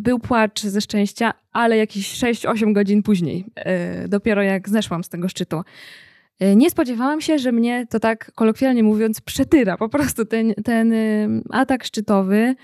[0.02, 3.46] był płacz ze szczęścia, ale jakieś 6-8 godzin później,
[4.08, 5.62] dopiero jak zeszłam z tego szczytu.
[6.42, 9.78] E, Nie spodziewałam się, że mnie to tak kolokwialnie mówiąc przetyra.
[9.78, 12.56] Po prostu ten, ten y, atak szczytowy.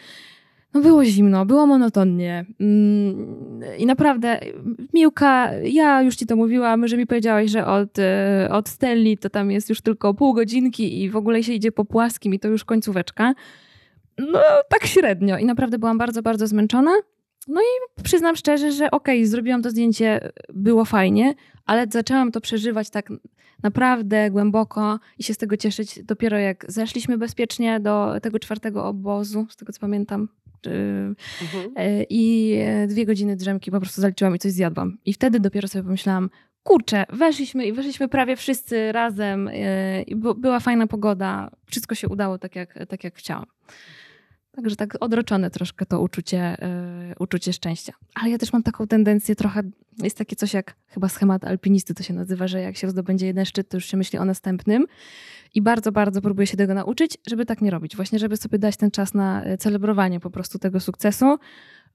[0.74, 2.46] No było zimno, było monotonnie.
[2.60, 4.40] Mm, I naprawdę,
[4.94, 8.04] Miłka, ja już ci to mówiłam, że mi powiedziałaś, że od, y,
[8.52, 11.86] od Stelli to tam jest już tylko pół godzinki i w ogóle się idzie po
[11.86, 13.34] płaskim i to już końcóweczka.
[14.18, 16.92] No tak średnio i naprawdę byłam bardzo, bardzo zmęczona.
[17.48, 21.34] No i przyznam szczerze, że okej, zrobiłam to zdjęcie, było fajnie,
[21.66, 23.10] ale zaczęłam to przeżywać tak
[23.64, 29.48] naprawdę głęboko i się z tego cieszyć dopiero jak zeszliśmy bezpiecznie do tego czwartego obozu,
[29.50, 30.28] z tego co pamiętam.
[31.42, 31.72] Mhm.
[31.76, 32.56] e, I
[32.88, 34.98] dwie godziny drzemki po prostu zaliczyłam i coś zjadłam.
[35.06, 36.30] I wtedy dopiero sobie pomyślałam,
[36.64, 41.52] kurczę, weszliśmy i weszliśmy prawie wszyscy razem e, była fajna pogoda.
[41.66, 43.46] Wszystko się udało tak jak, tak jak chciałam.
[44.58, 47.94] Także tak odroczone troszkę to uczucie, e, uczucie szczęścia.
[48.16, 49.62] Ale ja też mam taką tendencję trochę,
[50.04, 53.46] jest takie coś jak chyba schemat alpinisty to się nazywa, że jak się zdobędzie jeden
[53.46, 54.86] szczyt, to już się myśli o następnym.
[55.56, 57.96] I bardzo, bardzo próbuję się tego nauczyć, żeby tak nie robić.
[57.96, 61.38] Właśnie, żeby sobie dać ten czas na e, celebrowanie po prostu tego sukcesu.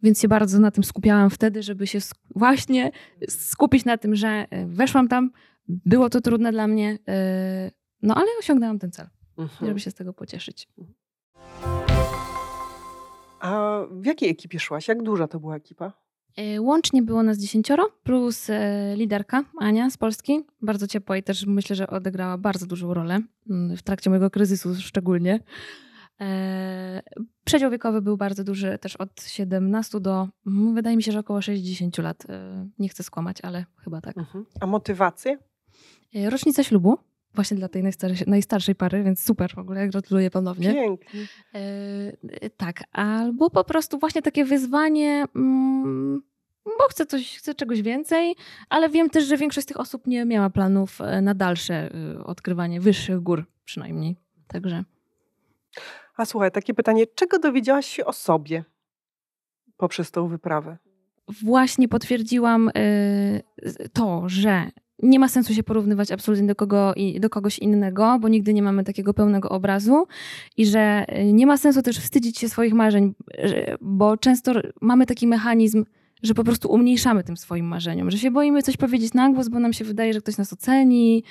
[0.02, 1.98] Więc się bardzo na tym skupiałam wtedy, żeby się
[2.34, 2.90] właśnie
[3.28, 5.30] skupić na tym, że e, weszłam tam,
[5.68, 7.70] było to trudne dla mnie, e,
[8.02, 9.06] no ale osiągnęłam ten cel,
[9.38, 9.68] Mhm.
[9.68, 10.68] żeby się z tego pocieszyć.
[13.42, 14.88] A w jakiej ekipie szłaś?
[14.88, 15.92] Jak duża to była ekipa?
[16.36, 21.46] E, łącznie było nas dziesięcioro, plus e, liderka Ania z Polski, bardzo ciepła i też
[21.46, 25.40] myślę, że odegrała bardzo dużą rolę mm, w trakcie mojego kryzysu szczególnie.
[26.20, 27.02] E,
[27.44, 31.42] przedział wiekowy był bardzo duży, też od 17 do, mm, wydaje mi się, że około
[31.42, 32.26] 60 lat.
[32.78, 34.18] Nie chcę skłamać, ale chyba tak.
[34.18, 34.46] Mhm.
[34.60, 35.38] A motywacje?
[36.30, 36.98] Rocznica ślubu,
[37.34, 40.74] właśnie dla tej najstarszej, najstarszej pary, więc super w ogóle, gratuluję ponownie.
[40.74, 41.20] Pięknie.
[41.54, 46.22] E, tak, albo po prostu właśnie takie wyzwanie, mm,
[46.64, 48.36] bo chcę, coś, chcę czegoś więcej,
[48.68, 52.24] ale wiem też, że większość z tych osób nie miała planów e, na dalsze y,
[52.24, 54.16] odkrywanie wyższych gór przynajmniej.
[54.46, 54.84] Także.
[56.16, 58.64] A słuchaj, takie pytanie, czego dowiedziałaś się o sobie
[59.76, 60.78] poprzez tą wyprawę?
[61.42, 63.42] Właśnie potwierdziłam y,
[63.92, 64.70] to, że
[65.02, 68.84] nie ma sensu się porównywać absolutnie do, kogo, do kogoś innego, bo nigdy nie mamy
[68.84, 70.06] takiego pełnego obrazu
[70.56, 73.14] i że y, nie ma sensu też wstydzić się swoich marzeń,
[73.80, 75.84] bo często mamy taki mechanizm,
[76.22, 79.58] że po prostu umniejszamy tym swoim marzeniom, że się boimy coś powiedzieć na głos, bo
[79.58, 81.24] nam się wydaje, że ktoś nas oceni,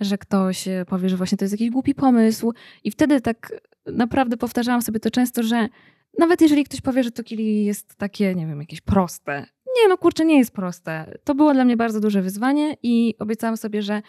[0.00, 2.52] że ktoś e, powie, że właśnie to jest jakiś głupi pomysł.
[2.84, 3.52] I wtedy tak
[3.86, 5.68] naprawdę powtarzałam sobie to często, że
[6.18, 9.46] nawet jeżeli ktoś powie, że to kili jest takie, nie wiem, jakieś proste.
[9.76, 11.18] Nie, no kurczę, nie jest proste.
[11.24, 14.02] To było dla mnie bardzo duże wyzwanie i obiecałam sobie, że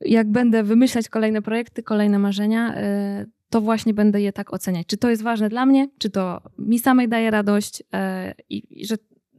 [0.00, 4.86] jak będę wymyślać kolejne projekty, kolejne marzenia, e, to właśnie będę je tak oceniać.
[4.86, 8.86] Czy to jest ważne dla mnie, czy to mi samej daje radość e, i, i
[8.86, 8.96] że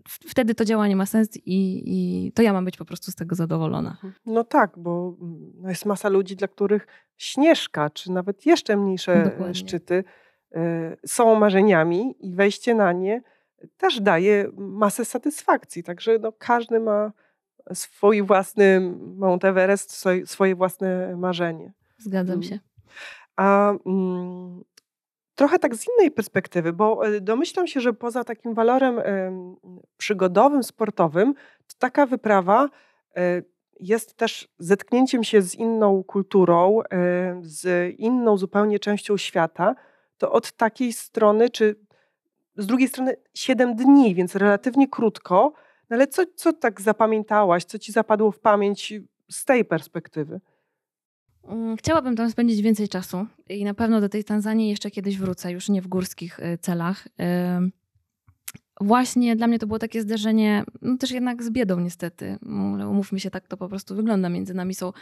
[0.09, 3.35] wtedy to działanie ma sens i, i, to ja mam być po prostu z tego
[3.35, 3.89] zadowolona.
[3.89, 4.13] Mhm.
[4.25, 9.23] No tak, bo mm, jest masa ludzi, dla których śnieżka, czy nawet jeszcze mniejsze e,
[9.23, 9.55] Dokładnie.
[9.55, 10.03] szczyty
[10.55, 10.57] y,
[11.05, 13.21] są marzeniami i wejście na nie
[13.77, 15.83] też daje masę satysfakcji.
[15.83, 17.11] Także no, każdy ma
[17.73, 21.73] swój własny Mount Everest, swoje, własne marzenie.
[21.97, 22.43] Zgadzam mm.
[22.43, 22.59] się.
[23.35, 24.63] A mm,
[25.35, 29.01] trochę tak z innej perspektywy, bo e, domyślam się, że poza takim walorem
[29.97, 31.33] przygodowym, sportowym,
[31.67, 32.69] to taka wyprawa
[33.15, 33.41] e,
[33.79, 39.75] jest też zetknięciem się z inną kulturą, e, z inną zupełnie częścią świata.
[40.17, 41.75] To od takiej strony, czy
[42.59, 45.53] z drugiej strony 7 dni, więc relatywnie krótko,
[45.89, 48.93] no ale co, co tak zapamiętałaś, co ci zapadło w pamięć
[49.31, 50.41] z tej perspektywy?
[51.43, 55.51] Mm, chciałabym tam spędzić więcej czasu i na pewno do tej Tanzanii jeszcze kiedyś wrócę,
[55.51, 57.07] już nie w górskich y, celach.
[58.81, 62.37] Właśnie dla mnie to było takie zderzenie, no też jednak z biedą niestety.
[62.73, 64.29] Ale umówmy się, tak to po prostu wygląda.
[64.29, 64.93] Między nami są,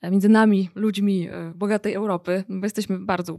[0.00, 3.38] e, między nami, ludźmi e, bogatej Europy, bo jesteśmy bardzo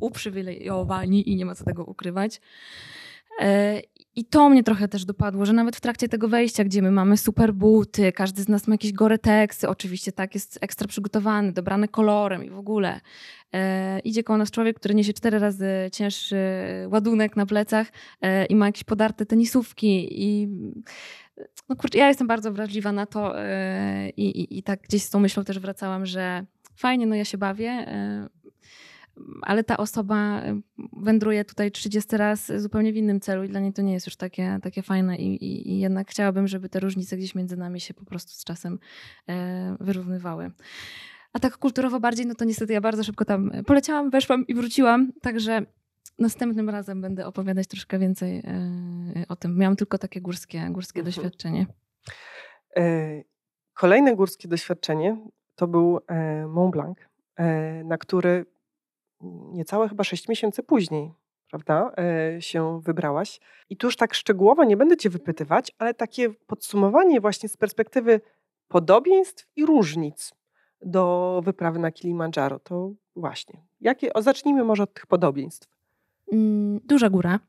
[0.00, 2.40] uprzywilejowani i nie ma co tego ukrywać.
[3.40, 3.80] E,
[4.16, 7.16] I to mnie trochę też dopadło, że nawet w trakcie tego wejścia, gdzie my mamy
[7.16, 12.44] super buty, każdy z nas ma jakieś goreteksy, oczywiście tak, jest ekstra przygotowany, dobrany kolorem
[12.44, 13.00] i w ogóle.
[13.54, 16.36] E, idzie koło nas człowiek, który niesie cztery razy cięższy
[16.90, 17.86] ładunek na plecach
[18.20, 20.48] e, i ma jakieś podarte tenisówki i
[21.68, 25.20] no kurczę, ja jestem bardzo wrażliwa na to e, i, i, tak gdzieś z tą
[25.20, 28.28] myślą też wracałam, że fajnie, no ja się bawię, e,
[29.42, 33.72] ale ta osoba y, wędruje tutaj 30 raz zupełnie w innym celu i dla niej
[33.72, 37.16] to nie jest już takie, takie fajne i, i, i jednak chciałabym, żeby te różnice
[37.16, 38.78] gdzieś między nami się po prostu z czasem
[39.28, 40.50] e, wyrównywały.
[41.32, 45.12] A tak kulturowo bardziej, no to niestety ja bardzo szybko tam poleciałam, weszłam i wróciłam,
[45.20, 45.66] także
[46.18, 49.58] następnym razem będę opowiadać troszkę więcej e, o tym.
[49.58, 51.14] Miałam tylko takie górskie, górskie mhm.
[51.14, 51.66] doświadczenie.
[52.76, 53.22] E,
[53.74, 55.16] kolejne górskie doświadczenie
[55.54, 56.00] to był
[56.48, 56.98] Mont Blanc,
[57.84, 58.46] na który
[59.52, 61.12] niecałe chyba 6 miesięcy później,
[61.50, 63.40] prawda, e, się wybrałaś.
[63.70, 68.20] I tu już tak szczegółowo nie będę Cię wypytywać, ale takie podsumowanie właśnie z perspektywy
[68.68, 70.34] podobieństw i różnic
[70.82, 73.62] do wyprawy na Kilimandżaro, to właśnie.
[73.80, 75.68] Jakie, o, zacznijmy może od tych podobieństw.
[76.32, 77.40] Mm, duża góra,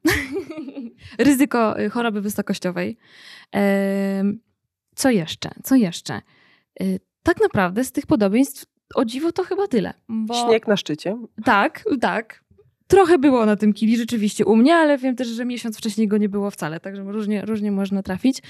[1.20, 2.98] ryzyko y, choroby wysokościowej.
[4.96, 5.50] Co jeszcze?
[5.64, 6.22] Co jeszcze?
[6.82, 9.94] Y, tak naprawdę z tych podobieństw o dziwo to chyba tyle.
[10.10, 10.34] Bo...
[10.34, 11.18] Śnieg na szczycie.
[11.44, 12.44] Tak, tak.
[12.88, 16.18] Trochę było na tym kili rzeczywiście u mnie, ale wiem też, że miesiąc wcześniej go
[16.18, 18.42] nie było wcale, także różnie, różnie można trafić.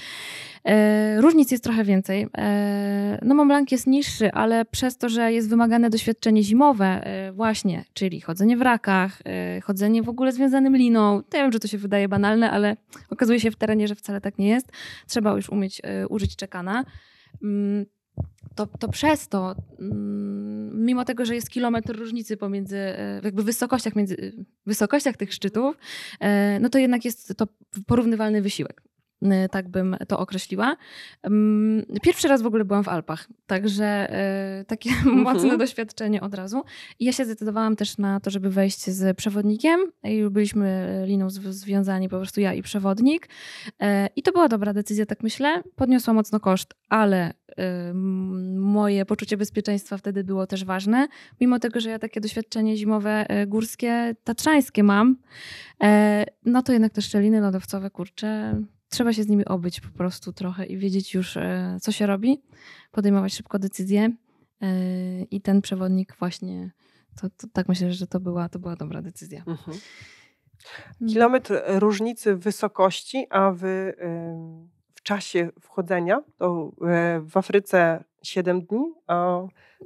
[0.64, 2.26] E, różnic jest trochę więcej.
[2.38, 7.32] E, no Mont Blanc jest niższy, ale przez to, że jest wymagane doświadczenie zimowe e,
[7.32, 11.22] właśnie, czyli chodzenie w rakach, e, chodzenie w ogóle związanym liną.
[11.34, 12.76] Ja wiem, że to się wydaje banalne, ale
[13.10, 14.72] okazuje się w terenie, że wcale tak nie jest.
[15.06, 16.84] Trzeba już umieć e, użyć czekana.
[18.54, 23.96] To, to przez to, mm, mimo tego, że jest kilometr różnicy pomiędzy, e, jakby wysokościach,
[23.96, 24.32] między,
[24.66, 25.76] wysokościach tych szczytów,
[26.20, 27.46] e, no to jednak jest to
[27.86, 28.82] porównywalny wysiłek.
[29.24, 30.76] Y, tak bym to określiła.
[31.22, 34.10] Mm, pierwszy raz w ogóle byłam w Alpach, także
[34.60, 34.90] y, takie
[35.28, 36.62] mocne doświadczenie od razu.
[36.98, 42.08] I ja się zdecydowałam też na to, żeby wejść z przewodnikiem i byliśmy liną związani
[42.08, 43.28] po prostu ja i przewodnik.
[44.16, 45.62] I to była dobra decyzja, tak myślę.
[45.76, 47.32] Podniosła mocno koszt, ale
[48.54, 51.08] moje poczucie bezpieczeństwa wtedy było też ważne.
[51.40, 55.16] Mimo tego, że ja takie doświadczenie zimowe górskie, tatrzańskie mam,
[56.44, 58.60] no to jednak te szczeliny lodowcowe, kurcze,
[58.94, 62.42] trzeba się z nimi obyć po prostu trochę i wiedzieć już, e, co się robi,
[62.92, 64.12] podejmować szybko decyzje.
[64.62, 64.72] E,
[65.22, 66.70] I ten przewodnik właśnie,
[67.20, 69.38] to, to tak myślę, że to była, to była dobra decyzja.
[69.46, 69.78] Mhm.
[71.00, 71.12] Mm.
[71.12, 73.62] Kilometr różnicy w wysokości, a w,
[74.94, 78.92] w czasie wchodzenia to e, w Afryce 7 dni,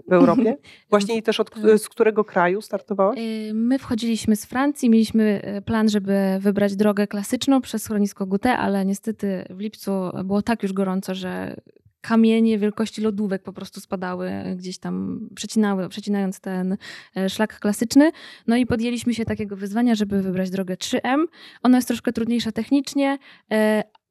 [0.08, 0.56] w Europie?
[0.90, 3.18] Właśnie i też od, z którego kraju startowałaś?
[3.18, 8.56] Y, my wchodziliśmy z Francji, mieliśmy y, plan, żeby wybrać drogę klasyczną przez schronisko Gute,
[8.56, 9.90] ale niestety w lipcu
[10.24, 11.56] było tak już gorąco, że
[12.00, 16.76] kamienie wielkości lodówek po prostu spadały gdzieś tam, przecinały, przecinając ten
[17.16, 18.10] e, szlak klasyczny.
[18.46, 21.24] No i podjęliśmy się takiego wyzwania, żeby wybrać drogę 3M.
[21.62, 23.18] Ona jest troszkę trudniejsza technicznie,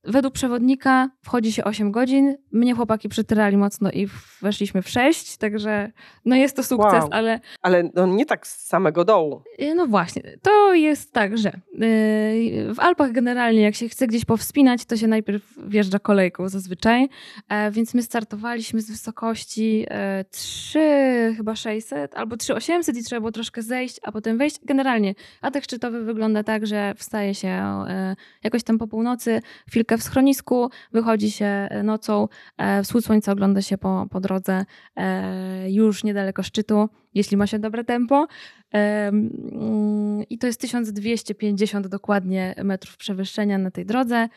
[0.04, 2.38] Według przewodnika wchodzi się 8 godzin.
[2.52, 4.08] Mnie chłopaki przytyrali mocno i
[4.42, 5.92] weszliśmy w 6, także
[6.26, 7.10] no jest to sukces, wow.
[7.12, 7.40] ale...
[7.62, 9.42] Ale no nie tak z samego dołu.
[9.62, 14.26] Y, no właśnie, to jest tak, że y, w Alpach generalnie jak się chce gdzieś
[14.26, 17.10] powspinać, to się najpierw wjeżdża kolejką zazwyczaj,
[17.50, 19.86] e, więc my startowaliśmy z wysokości
[20.32, 24.60] 3 e, chyba 600 albo 3800 i trzeba było troszkę zejść, a potem wejść.
[24.64, 30.04] Generalnie atak szczytowy wygląda tak, że wstaje się e, jakoś tam po północy, chwilkę w
[30.04, 36.04] schronisku, wychodzi się e, nocą, e, wschód słońca ogląda się po, po drodze e, już
[36.04, 38.28] niedaleko szczytu, jeśli ma się dobre tempo.
[38.72, 44.30] Mm, I to jest 1250 dokładnie metrów przewyższenia na tej drodze.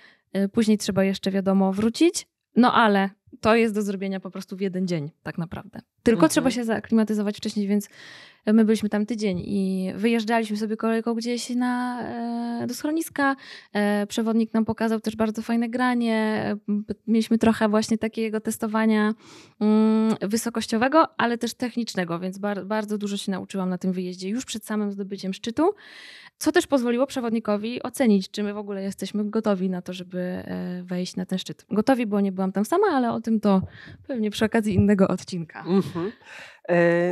[0.53, 3.11] Później trzeba jeszcze, wiadomo, wrócić, no ale
[3.41, 5.81] to jest do zrobienia po prostu w jeden dzień, tak naprawdę.
[6.03, 6.31] Tylko mhm.
[6.31, 7.89] trzeba się zaklimatyzować wcześniej, więc
[8.47, 12.03] my byliśmy tam tydzień i wyjeżdżaliśmy sobie kolejką gdzieś na,
[12.63, 13.37] e, do schroniska.
[13.73, 16.57] E, przewodnik nam pokazał też bardzo fajne granie.
[17.07, 19.15] Mieliśmy trochę właśnie takiego testowania
[19.61, 24.67] mm, wysokościowego, ale też technicznego, więc bardzo dużo się nauczyłam na tym wyjeździe już przed
[24.67, 25.75] samym zdobyciem szczytu,
[26.41, 30.83] co też pozwoliło przewodnikowi ocenić, czy my w ogóle jesteśmy gotowi na to, żeby e,
[30.83, 31.67] wejść na ten szczyt.
[31.71, 33.63] Gotowi, bo nie byłam tam sama, ale o tym to
[34.07, 35.65] pewnie przy okazji innego odcinka.
[35.67, 36.07] Mhm.
[36.07, 36.11] E,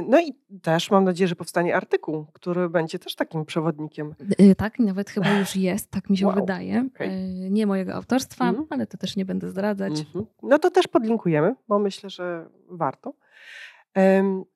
[0.08, 4.14] no i też mam nadzieję, że powstanie artykuł, który będzie też takim przewodnikiem.
[4.38, 6.34] E, tak, nawet chyba już jest, tak mi się wow.
[6.34, 6.88] wydaje.
[6.94, 7.10] Okay.
[7.50, 8.66] Nie mojego autorstwa, mm.
[8.70, 9.92] ale to też nie będę zdradzać.
[9.92, 10.24] Mm -hmm.
[10.42, 13.14] No to też podlinkujemy, bo myślę, że warto.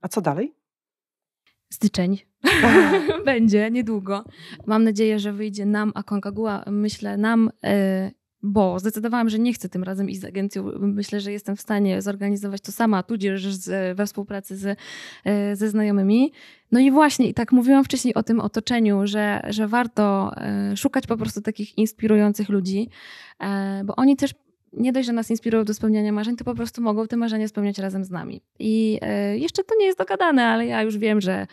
[0.00, 0.54] A co dalej?
[1.72, 2.18] Styczeń.
[3.24, 4.24] będzie niedługo.
[4.66, 6.64] Mam nadzieję, że wyjdzie nam Aconcagua.
[6.66, 7.50] Myślę nam
[8.42, 10.64] bo zdecydowałam, że nie chcę tym razem iść z agencją.
[10.78, 14.78] Myślę, że jestem w stanie zorganizować to sama, tudzież z, we współpracy z,
[15.24, 16.32] e, ze znajomymi.
[16.72, 21.06] No i właśnie, i tak mówiłam wcześniej o tym otoczeniu, że, że warto e, szukać
[21.06, 22.88] po prostu takich inspirujących ludzi,
[23.40, 24.34] e, bo oni też
[24.72, 27.78] nie dość, że nas inspirują do spełniania marzeń, to po prostu mogą te marzenia spełniać
[27.78, 28.42] razem z nami.
[28.58, 31.46] I e, jeszcze to nie jest dogadane, ale ja już wiem, że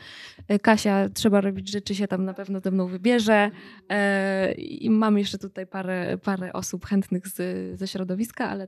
[0.48, 3.52] e, Kasia trzeba robić rzeczy, się tam na pewno ze mną wybierze.
[3.90, 7.38] E, I mam jeszcze tutaj parę, parę osób chętnych z,
[7.80, 8.68] ze środowiska, ale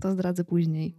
[0.00, 0.96] to zdradzę później.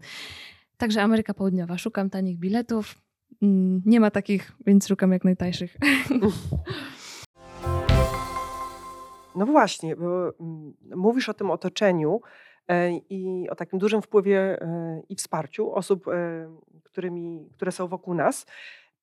[0.77, 1.77] Także Ameryka Południowa.
[1.77, 2.95] Szukam tanich biletów.
[3.41, 5.77] Mm, nie ma takich, więc szukam jak najtańszych.
[9.35, 12.21] No właśnie, bo mm, mówisz o tym otoczeniu.
[12.67, 16.11] E, i o takim dużym wpływie e, i wsparciu osób, e,
[16.83, 18.45] którymi, które są wokół nas.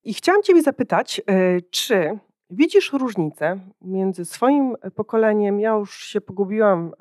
[0.03, 1.21] I chciałam Ciebie zapytać,
[1.69, 6.93] czy widzisz różnicę między swoim pokoleniem, ja już się pogubiłam,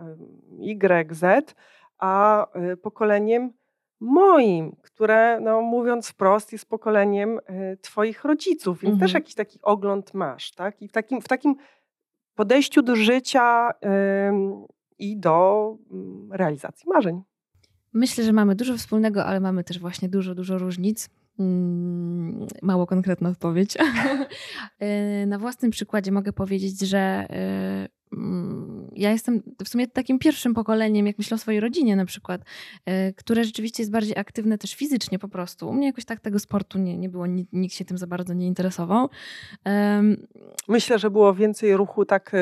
[0.61, 1.55] Y, Z,
[1.99, 2.47] a
[2.83, 3.53] pokoleniem
[4.01, 7.41] moim, które, no, mówiąc wprost, jest pokoleniem
[7.81, 9.01] Twoich rodziców, więc mhm.
[9.01, 10.83] też jakiś taki ogląd masz, tak?
[10.83, 11.55] I w takim, w takim
[12.35, 13.71] podejściu do życia
[15.03, 17.23] i do mm, realizacji marzeń.
[17.93, 21.09] Myślę, że mamy dużo wspólnego, ale mamy też właśnie dużo, dużo różnic.
[21.39, 23.77] Mm, mało konkretna odpowiedź.
[24.79, 30.55] E, na własnym przykładzie mogę powiedzieć, że e, mm, ja jestem w sumie takim pierwszym
[30.55, 32.41] pokoleniem, jak myślę o swojej rodzinie na przykład,
[32.87, 35.69] e, które rzeczywiście jest bardziej aktywne też fizycznie po prostu.
[35.69, 38.47] U mnie jakoś tak tego sportu nie, nie było, nikt się tym za bardzo nie
[38.47, 39.09] interesował.
[40.69, 42.33] Myślę, że było więcej ruchu tak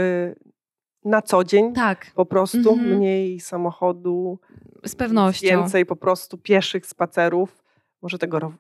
[1.05, 1.73] na co dzień.
[1.73, 2.07] Tak.
[2.15, 2.97] Po prostu mhm.
[2.97, 4.39] mniej samochodu.
[4.87, 5.49] Z pewnością.
[5.49, 7.65] Więcej po prostu pieszych spacerów.
[8.03, 8.53] Może tego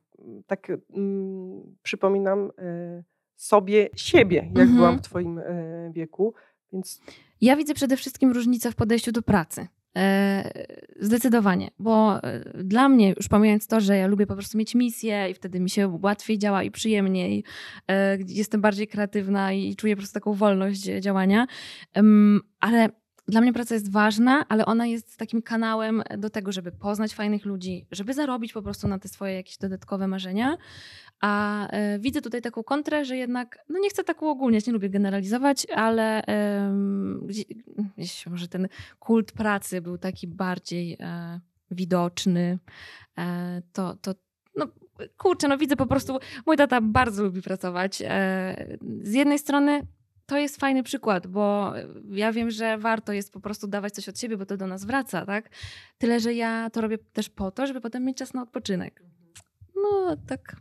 [0.46, 3.04] tak mm, przypominam y,
[3.36, 4.76] sobie siebie, jak mhm.
[4.76, 6.34] byłam w Twoim y, wieku.
[6.72, 7.00] Więc...
[7.40, 9.68] Ja widzę przede wszystkim różnicę w podejściu do pracy.
[9.96, 10.50] E,
[11.00, 15.30] zdecydowanie, bo e, dla mnie, już pomijając to, że ja lubię po prostu mieć misję
[15.30, 17.44] i wtedy mi się łatwiej działa i przyjemniej,
[17.88, 21.46] e, jestem bardziej kreatywna i czuję po prostu taką wolność działania,
[22.60, 22.88] ale
[23.28, 27.44] dla mnie praca jest ważna, ale ona jest takim kanałem do tego, żeby poznać fajnych
[27.44, 30.56] ludzi, żeby zarobić po prostu na te swoje jakieś dodatkowe marzenia.
[31.20, 34.90] A e, widzę tutaj taką kontrę, że jednak, no nie chcę tak uogólniać, nie lubię
[34.90, 36.22] generalizować, ale
[37.96, 38.68] gdzieś może ten
[38.98, 41.40] kult pracy był taki bardziej e,
[41.70, 42.58] widoczny.
[43.18, 44.14] E, to, to
[44.56, 44.66] no,
[45.16, 48.02] kurczę, no widzę po prostu, mój tata bardzo lubi pracować.
[49.02, 49.86] Z jednej strony
[50.26, 51.72] to jest fajny przykład, bo
[52.10, 54.84] ja wiem, że warto jest po prostu dawać coś od siebie, bo to do nas
[54.84, 55.50] wraca, tak?
[55.98, 59.02] Tyle, że ja to robię też po to, żeby potem mieć czas na odpoczynek.
[59.76, 60.56] No tak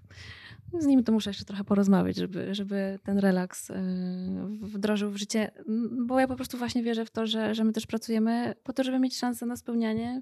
[0.80, 3.84] z nim to muszę jeszcze trochę porozmawiać, żeby, żeby ten relaks e,
[4.62, 5.52] wdrożył w życie,
[5.92, 8.84] bo ja po prostu właśnie wierzę w to, że, że my też pracujemy po to,
[8.84, 10.22] żeby mieć szansę na spełnianie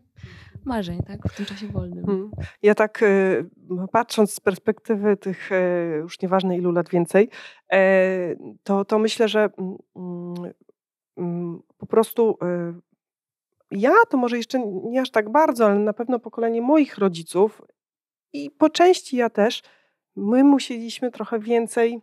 [0.66, 2.06] marzeń tak, w tym czasie wolnym.
[2.06, 2.32] Hmm.
[2.62, 3.08] Ja tak e,
[3.92, 7.30] patrząc z perspektywy tych e, już nieważne ilu lat więcej,
[8.64, 9.50] to, to myślę, że
[11.78, 12.38] po prostu
[13.72, 17.62] ja to może jeszcze nie aż tak bardzo, ale na pewno pokolenie moich rodziców
[18.34, 19.62] i po części ja też
[20.18, 22.02] my musieliśmy trochę więcej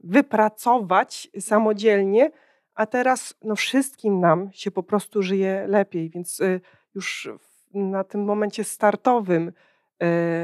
[0.00, 2.30] wypracować samodzielnie,
[2.74, 6.60] a teraz no, wszystkim nam się po prostu żyje lepiej, więc y,
[6.94, 7.30] już
[7.74, 9.52] na tym momencie startowym y,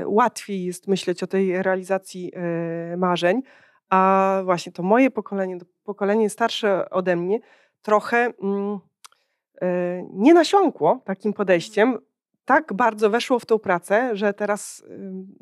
[0.06, 2.32] łatwiej jest myśleć o tej realizacji
[2.94, 3.42] y, marzeń,
[3.90, 7.40] a właśnie to moje pokolenie, pokolenie starsze ode mnie,
[7.82, 8.78] trochę mm,
[10.12, 11.98] nie nasiąkło takim podejściem,
[12.46, 14.84] tak bardzo weszło w tą pracę, że teraz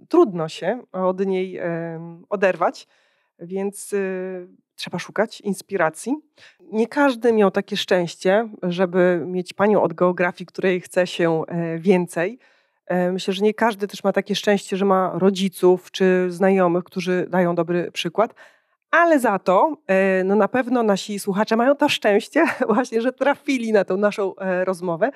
[0.08, 1.60] trudno się od niej
[2.28, 2.86] oderwać,
[3.38, 6.14] więc y, trzeba szukać inspiracji.
[6.72, 12.38] Nie każdy miał takie szczęście, żeby mieć panią od geografii, której chce się e, więcej.
[12.86, 17.26] E, myślę, że nie każdy też ma takie szczęście, że ma rodziców czy znajomych, którzy
[17.30, 18.34] dają dobry przykład.
[18.90, 22.44] Ale za to e, no na pewno nasi słuchacze mają to szczęście
[22.74, 24.34] właśnie, że trafili na tą naszą
[24.64, 25.10] rozmowę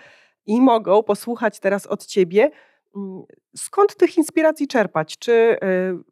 [0.48, 2.50] i mogą posłuchać teraz od ciebie,
[2.96, 3.22] mm,
[3.56, 5.18] skąd tych inspiracji czerpać?
[5.18, 5.58] Czy y,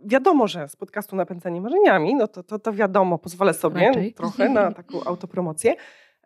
[0.01, 4.15] wiadomo, że z podcastu Napędzanie Marzeniami, no to, to, to wiadomo, pozwolę sobie Raczej.
[4.15, 5.75] trochę na taką autopromocję,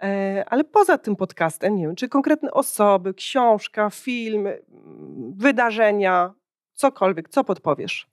[0.03, 4.49] e, ale poza tym podcastem, nie wiem, czy konkretne osoby, książka, film,
[5.37, 6.35] wydarzenia,
[6.73, 8.11] cokolwiek, co podpowiesz?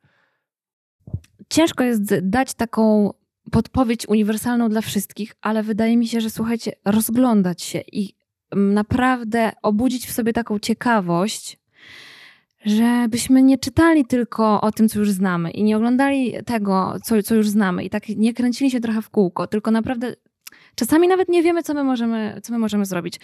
[1.49, 3.13] Ciężko jest dać taką
[3.51, 8.16] podpowiedź uniwersalną dla wszystkich, ale wydaje mi się, że słuchajcie, rozglądać się i
[8.55, 11.57] naprawdę obudzić w sobie taką ciekawość,
[12.65, 17.35] żebyśmy nie czytali tylko o tym, co już znamy i nie oglądali tego, co, co
[17.35, 20.15] już znamy i tak nie kręcili się trochę w kółko, tylko naprawdę
[20.75, 23.19] czasami nawet nie wiemy, co my możemy, co my możemy zrobić.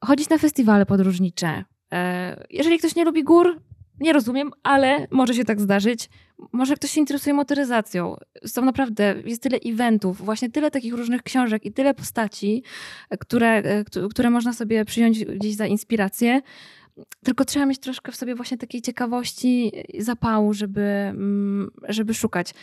[0.00, 1.64] Chodzić na festiwale podróżnicze.
[1.92, 3.60] E, jeżeli ktoś nie lubi gór,
[4.00, 6.08] nie rozumiem, ale może się tak zdarzyć.
[6.52, 8.16] Może ktoś się interesuje motoryzacją.
[8.46, 12.62] Są naprawdę, jest tyle eventów, właśnie tyle takich różnych książek i tyle postaci,
[13.20, 16.40] które, które można sobie przyjąć gdzieś za inspirację.
[17.24, 22.54] Tylko trzeba mieć troszkę w sobie właśnie takiej ciekawości, zapału, żeby, mm, żeby szukać.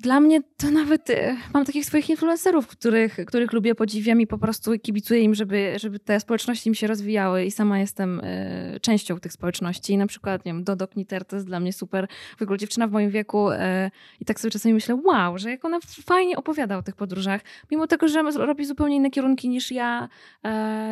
[0.00, 4.38] Dla mnie to nawet e, mam takich swoich influencerów, których, których lubię, podziwiam i po
[4.38, 9.20] prostu kibicuję im, żeby, żeby te społeczności mi się rozwijały i sama jestem e, częścią
[9.20, 9.92] tych społeczności.
[9.92, 12.08] I na przykład, nie wiem, Dodo Kniter to jest dla mnie super.
[12.38, 13.90] W ogóle dziewczyna w moim wieku e,
[14.20, 17.40] i tak sobie czasami myślę, wow, że jak ona fajnie opowiada o tych podróżach,
[17.70, 20.08] mimo tego, że robi zupełnie inne kierunki niż ja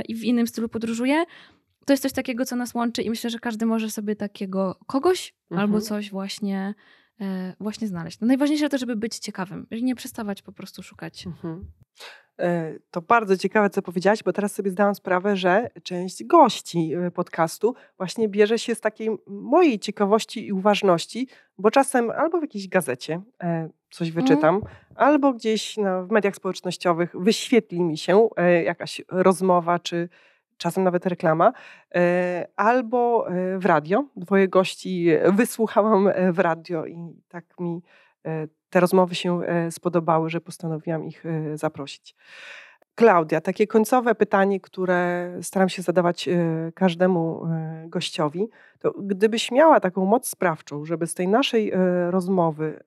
[0.09, 1.25] i w innym stylu podróżuje,
[1.87, 5.35] to jest coś takiego, co nas łączy i myślę, że każdy może sobie takiego kogoś
[5.51, 5.61] mhm.
[5.61, 6.75] albo coś właśnie,
[7.21, 8.21] e, właśnie znaleźć.
[8.21, 11.27] No najważniejsze to, żeby być ciekawym, żeby nie przestawać po prostu szukać.
[11.27, 11.67] Mhm.
[12.39, 17.11] E, to bardzo ciekawe, co powiedziałaś, bo teraz sobie zdałam sprawę, że część gości e,
[17.11, 21.29] podcastu właśnie bierze się z takiej mojej ciekawości i uważności,
[21.59, 24.27] bo czasem albo w jakiejś gazecie e, coś mhm.
[24.27, 24.61] wyczytam,
[24.95, 28.29] albo gdzieś no, w mediach społecznościowych wyświetli mi się
[28.65, 30.09] jakaś rozmowa czy
[30.63, 31.53] czasem nawet reklama,
[31.95, 34.05] e, albo e, w radio.
[34.17, 36.97] Dwoje gości wysłuchałam e, w radio i
[37.29, 37.83] tak mi
[38.71, 39.41] te rozmowy się
[39.71, 42.17] spodobały, że postanowiłam ich zaprosić.
[42.95, 46.29] Klaudia, takie końcowe pytanie, które staram się zadawać
[46.75, 47.47] każdemu
[47.87, 48.49] gościowi,
[48.79, 51.73] to gdybyś miała taką moc sprawczą, żeby z tej naszej
[52.11, 52.85] rozmowy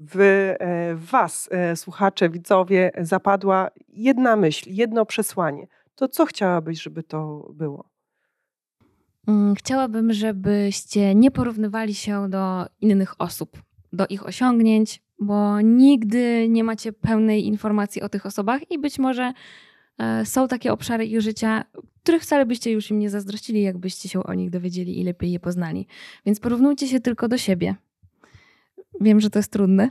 [0.00, 0.54] w,
[0.94, 5.66] Was, słuchacze, widzowie, zapadła jedna myśl, jedno przesłanie,
[5.98, 7.90] to co chciałabyś, żeby to było?
[9.26, 16.64] Mm, chciałabym, żebyście nie porównywali się do innych osób, do ich osiągnięć, bo nigdy nie
[16.64, 19.32] macie pełnej informacji o tych osobach i być może
[19.98, 21.64] e, są takie obszary ich życia,
[22.02, 25.40] których wcale byście już im nie zazdrościli, jakbyście się o nich dowiedzieli i lepiej je
[25.40, 25.86] poznali.
[26.26, 27.74] Więc porównujcie się tylko do siebie.
[29.00, 29.90] Wiem, że to jest trudne,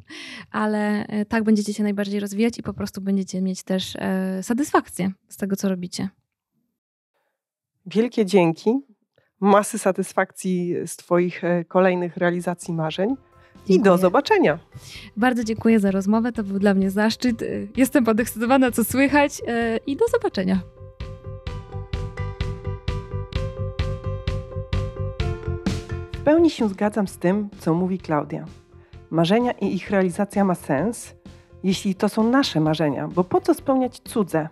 [0.50, 5.12] ale e, tak będziecie się najbardziej rozwijać i po prostu będziecie mieć też e, satysfakcję
[5.28, 6.08] z tego, co robicie.
[7.86, 8.80] Wielkie dzięki,
[9.40, 13.84] masy satysfakcji z Twoich e, kolejnych realizacji marzeń i Dziękuję.
[13.84, 14.58] do zobaczenia.
[15.16, 16.32] Bardzo dziękuję za rozmowę.
[16.32, 17.44] To był dla mnie zaszczyt.
[17.76, 19.42] Jestem podekscytowana, co słychać
[19.86, 20.60] i do zobaczenia.
[26.22, 28.44] W pełni się zgadzam z tym, co mówi Klaudia.
[29.10, 31.14] Marzenia i ich realizacja ma sens,
[31.62, 34.48] jeśli to są nasze marzenia, bo po co spełniać cudze?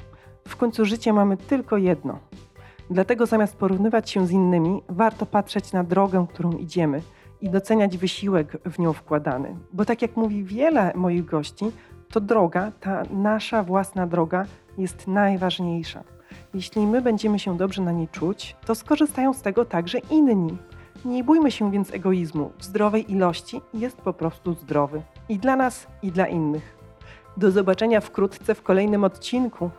[0.49, 2.19] W końcu życie mamy tylko jedno.
[2.91, 7.03] Dlatego zamiast porównywać się z innymi, warto patrzeć na drogę, którą idziemy
[7.41, 9.57] i doceniać wysiłek w nią wkładany.
[9.73, 11.65] Bo tak jak mówi wiele moich gości,
[12.09, 14.47] to droga, ta nasza własna droga
[14.79, 16.05] jest najważniejsza.
[16.55, 20.59] Jeśli my będziemy się dobrze na niej czuć, to skorzystają z tego także inni.
[21.05, 22.53] Nie bójmy się więc egoizmu.
[22.59, 25.03] W zdrowej ilości jest po prostu zdrowy.
[25.29, 26.77] I dla nas, i dla innych.
[27.37, 29.71] Do zobaczenia wkrótce w kolejnym odcinku.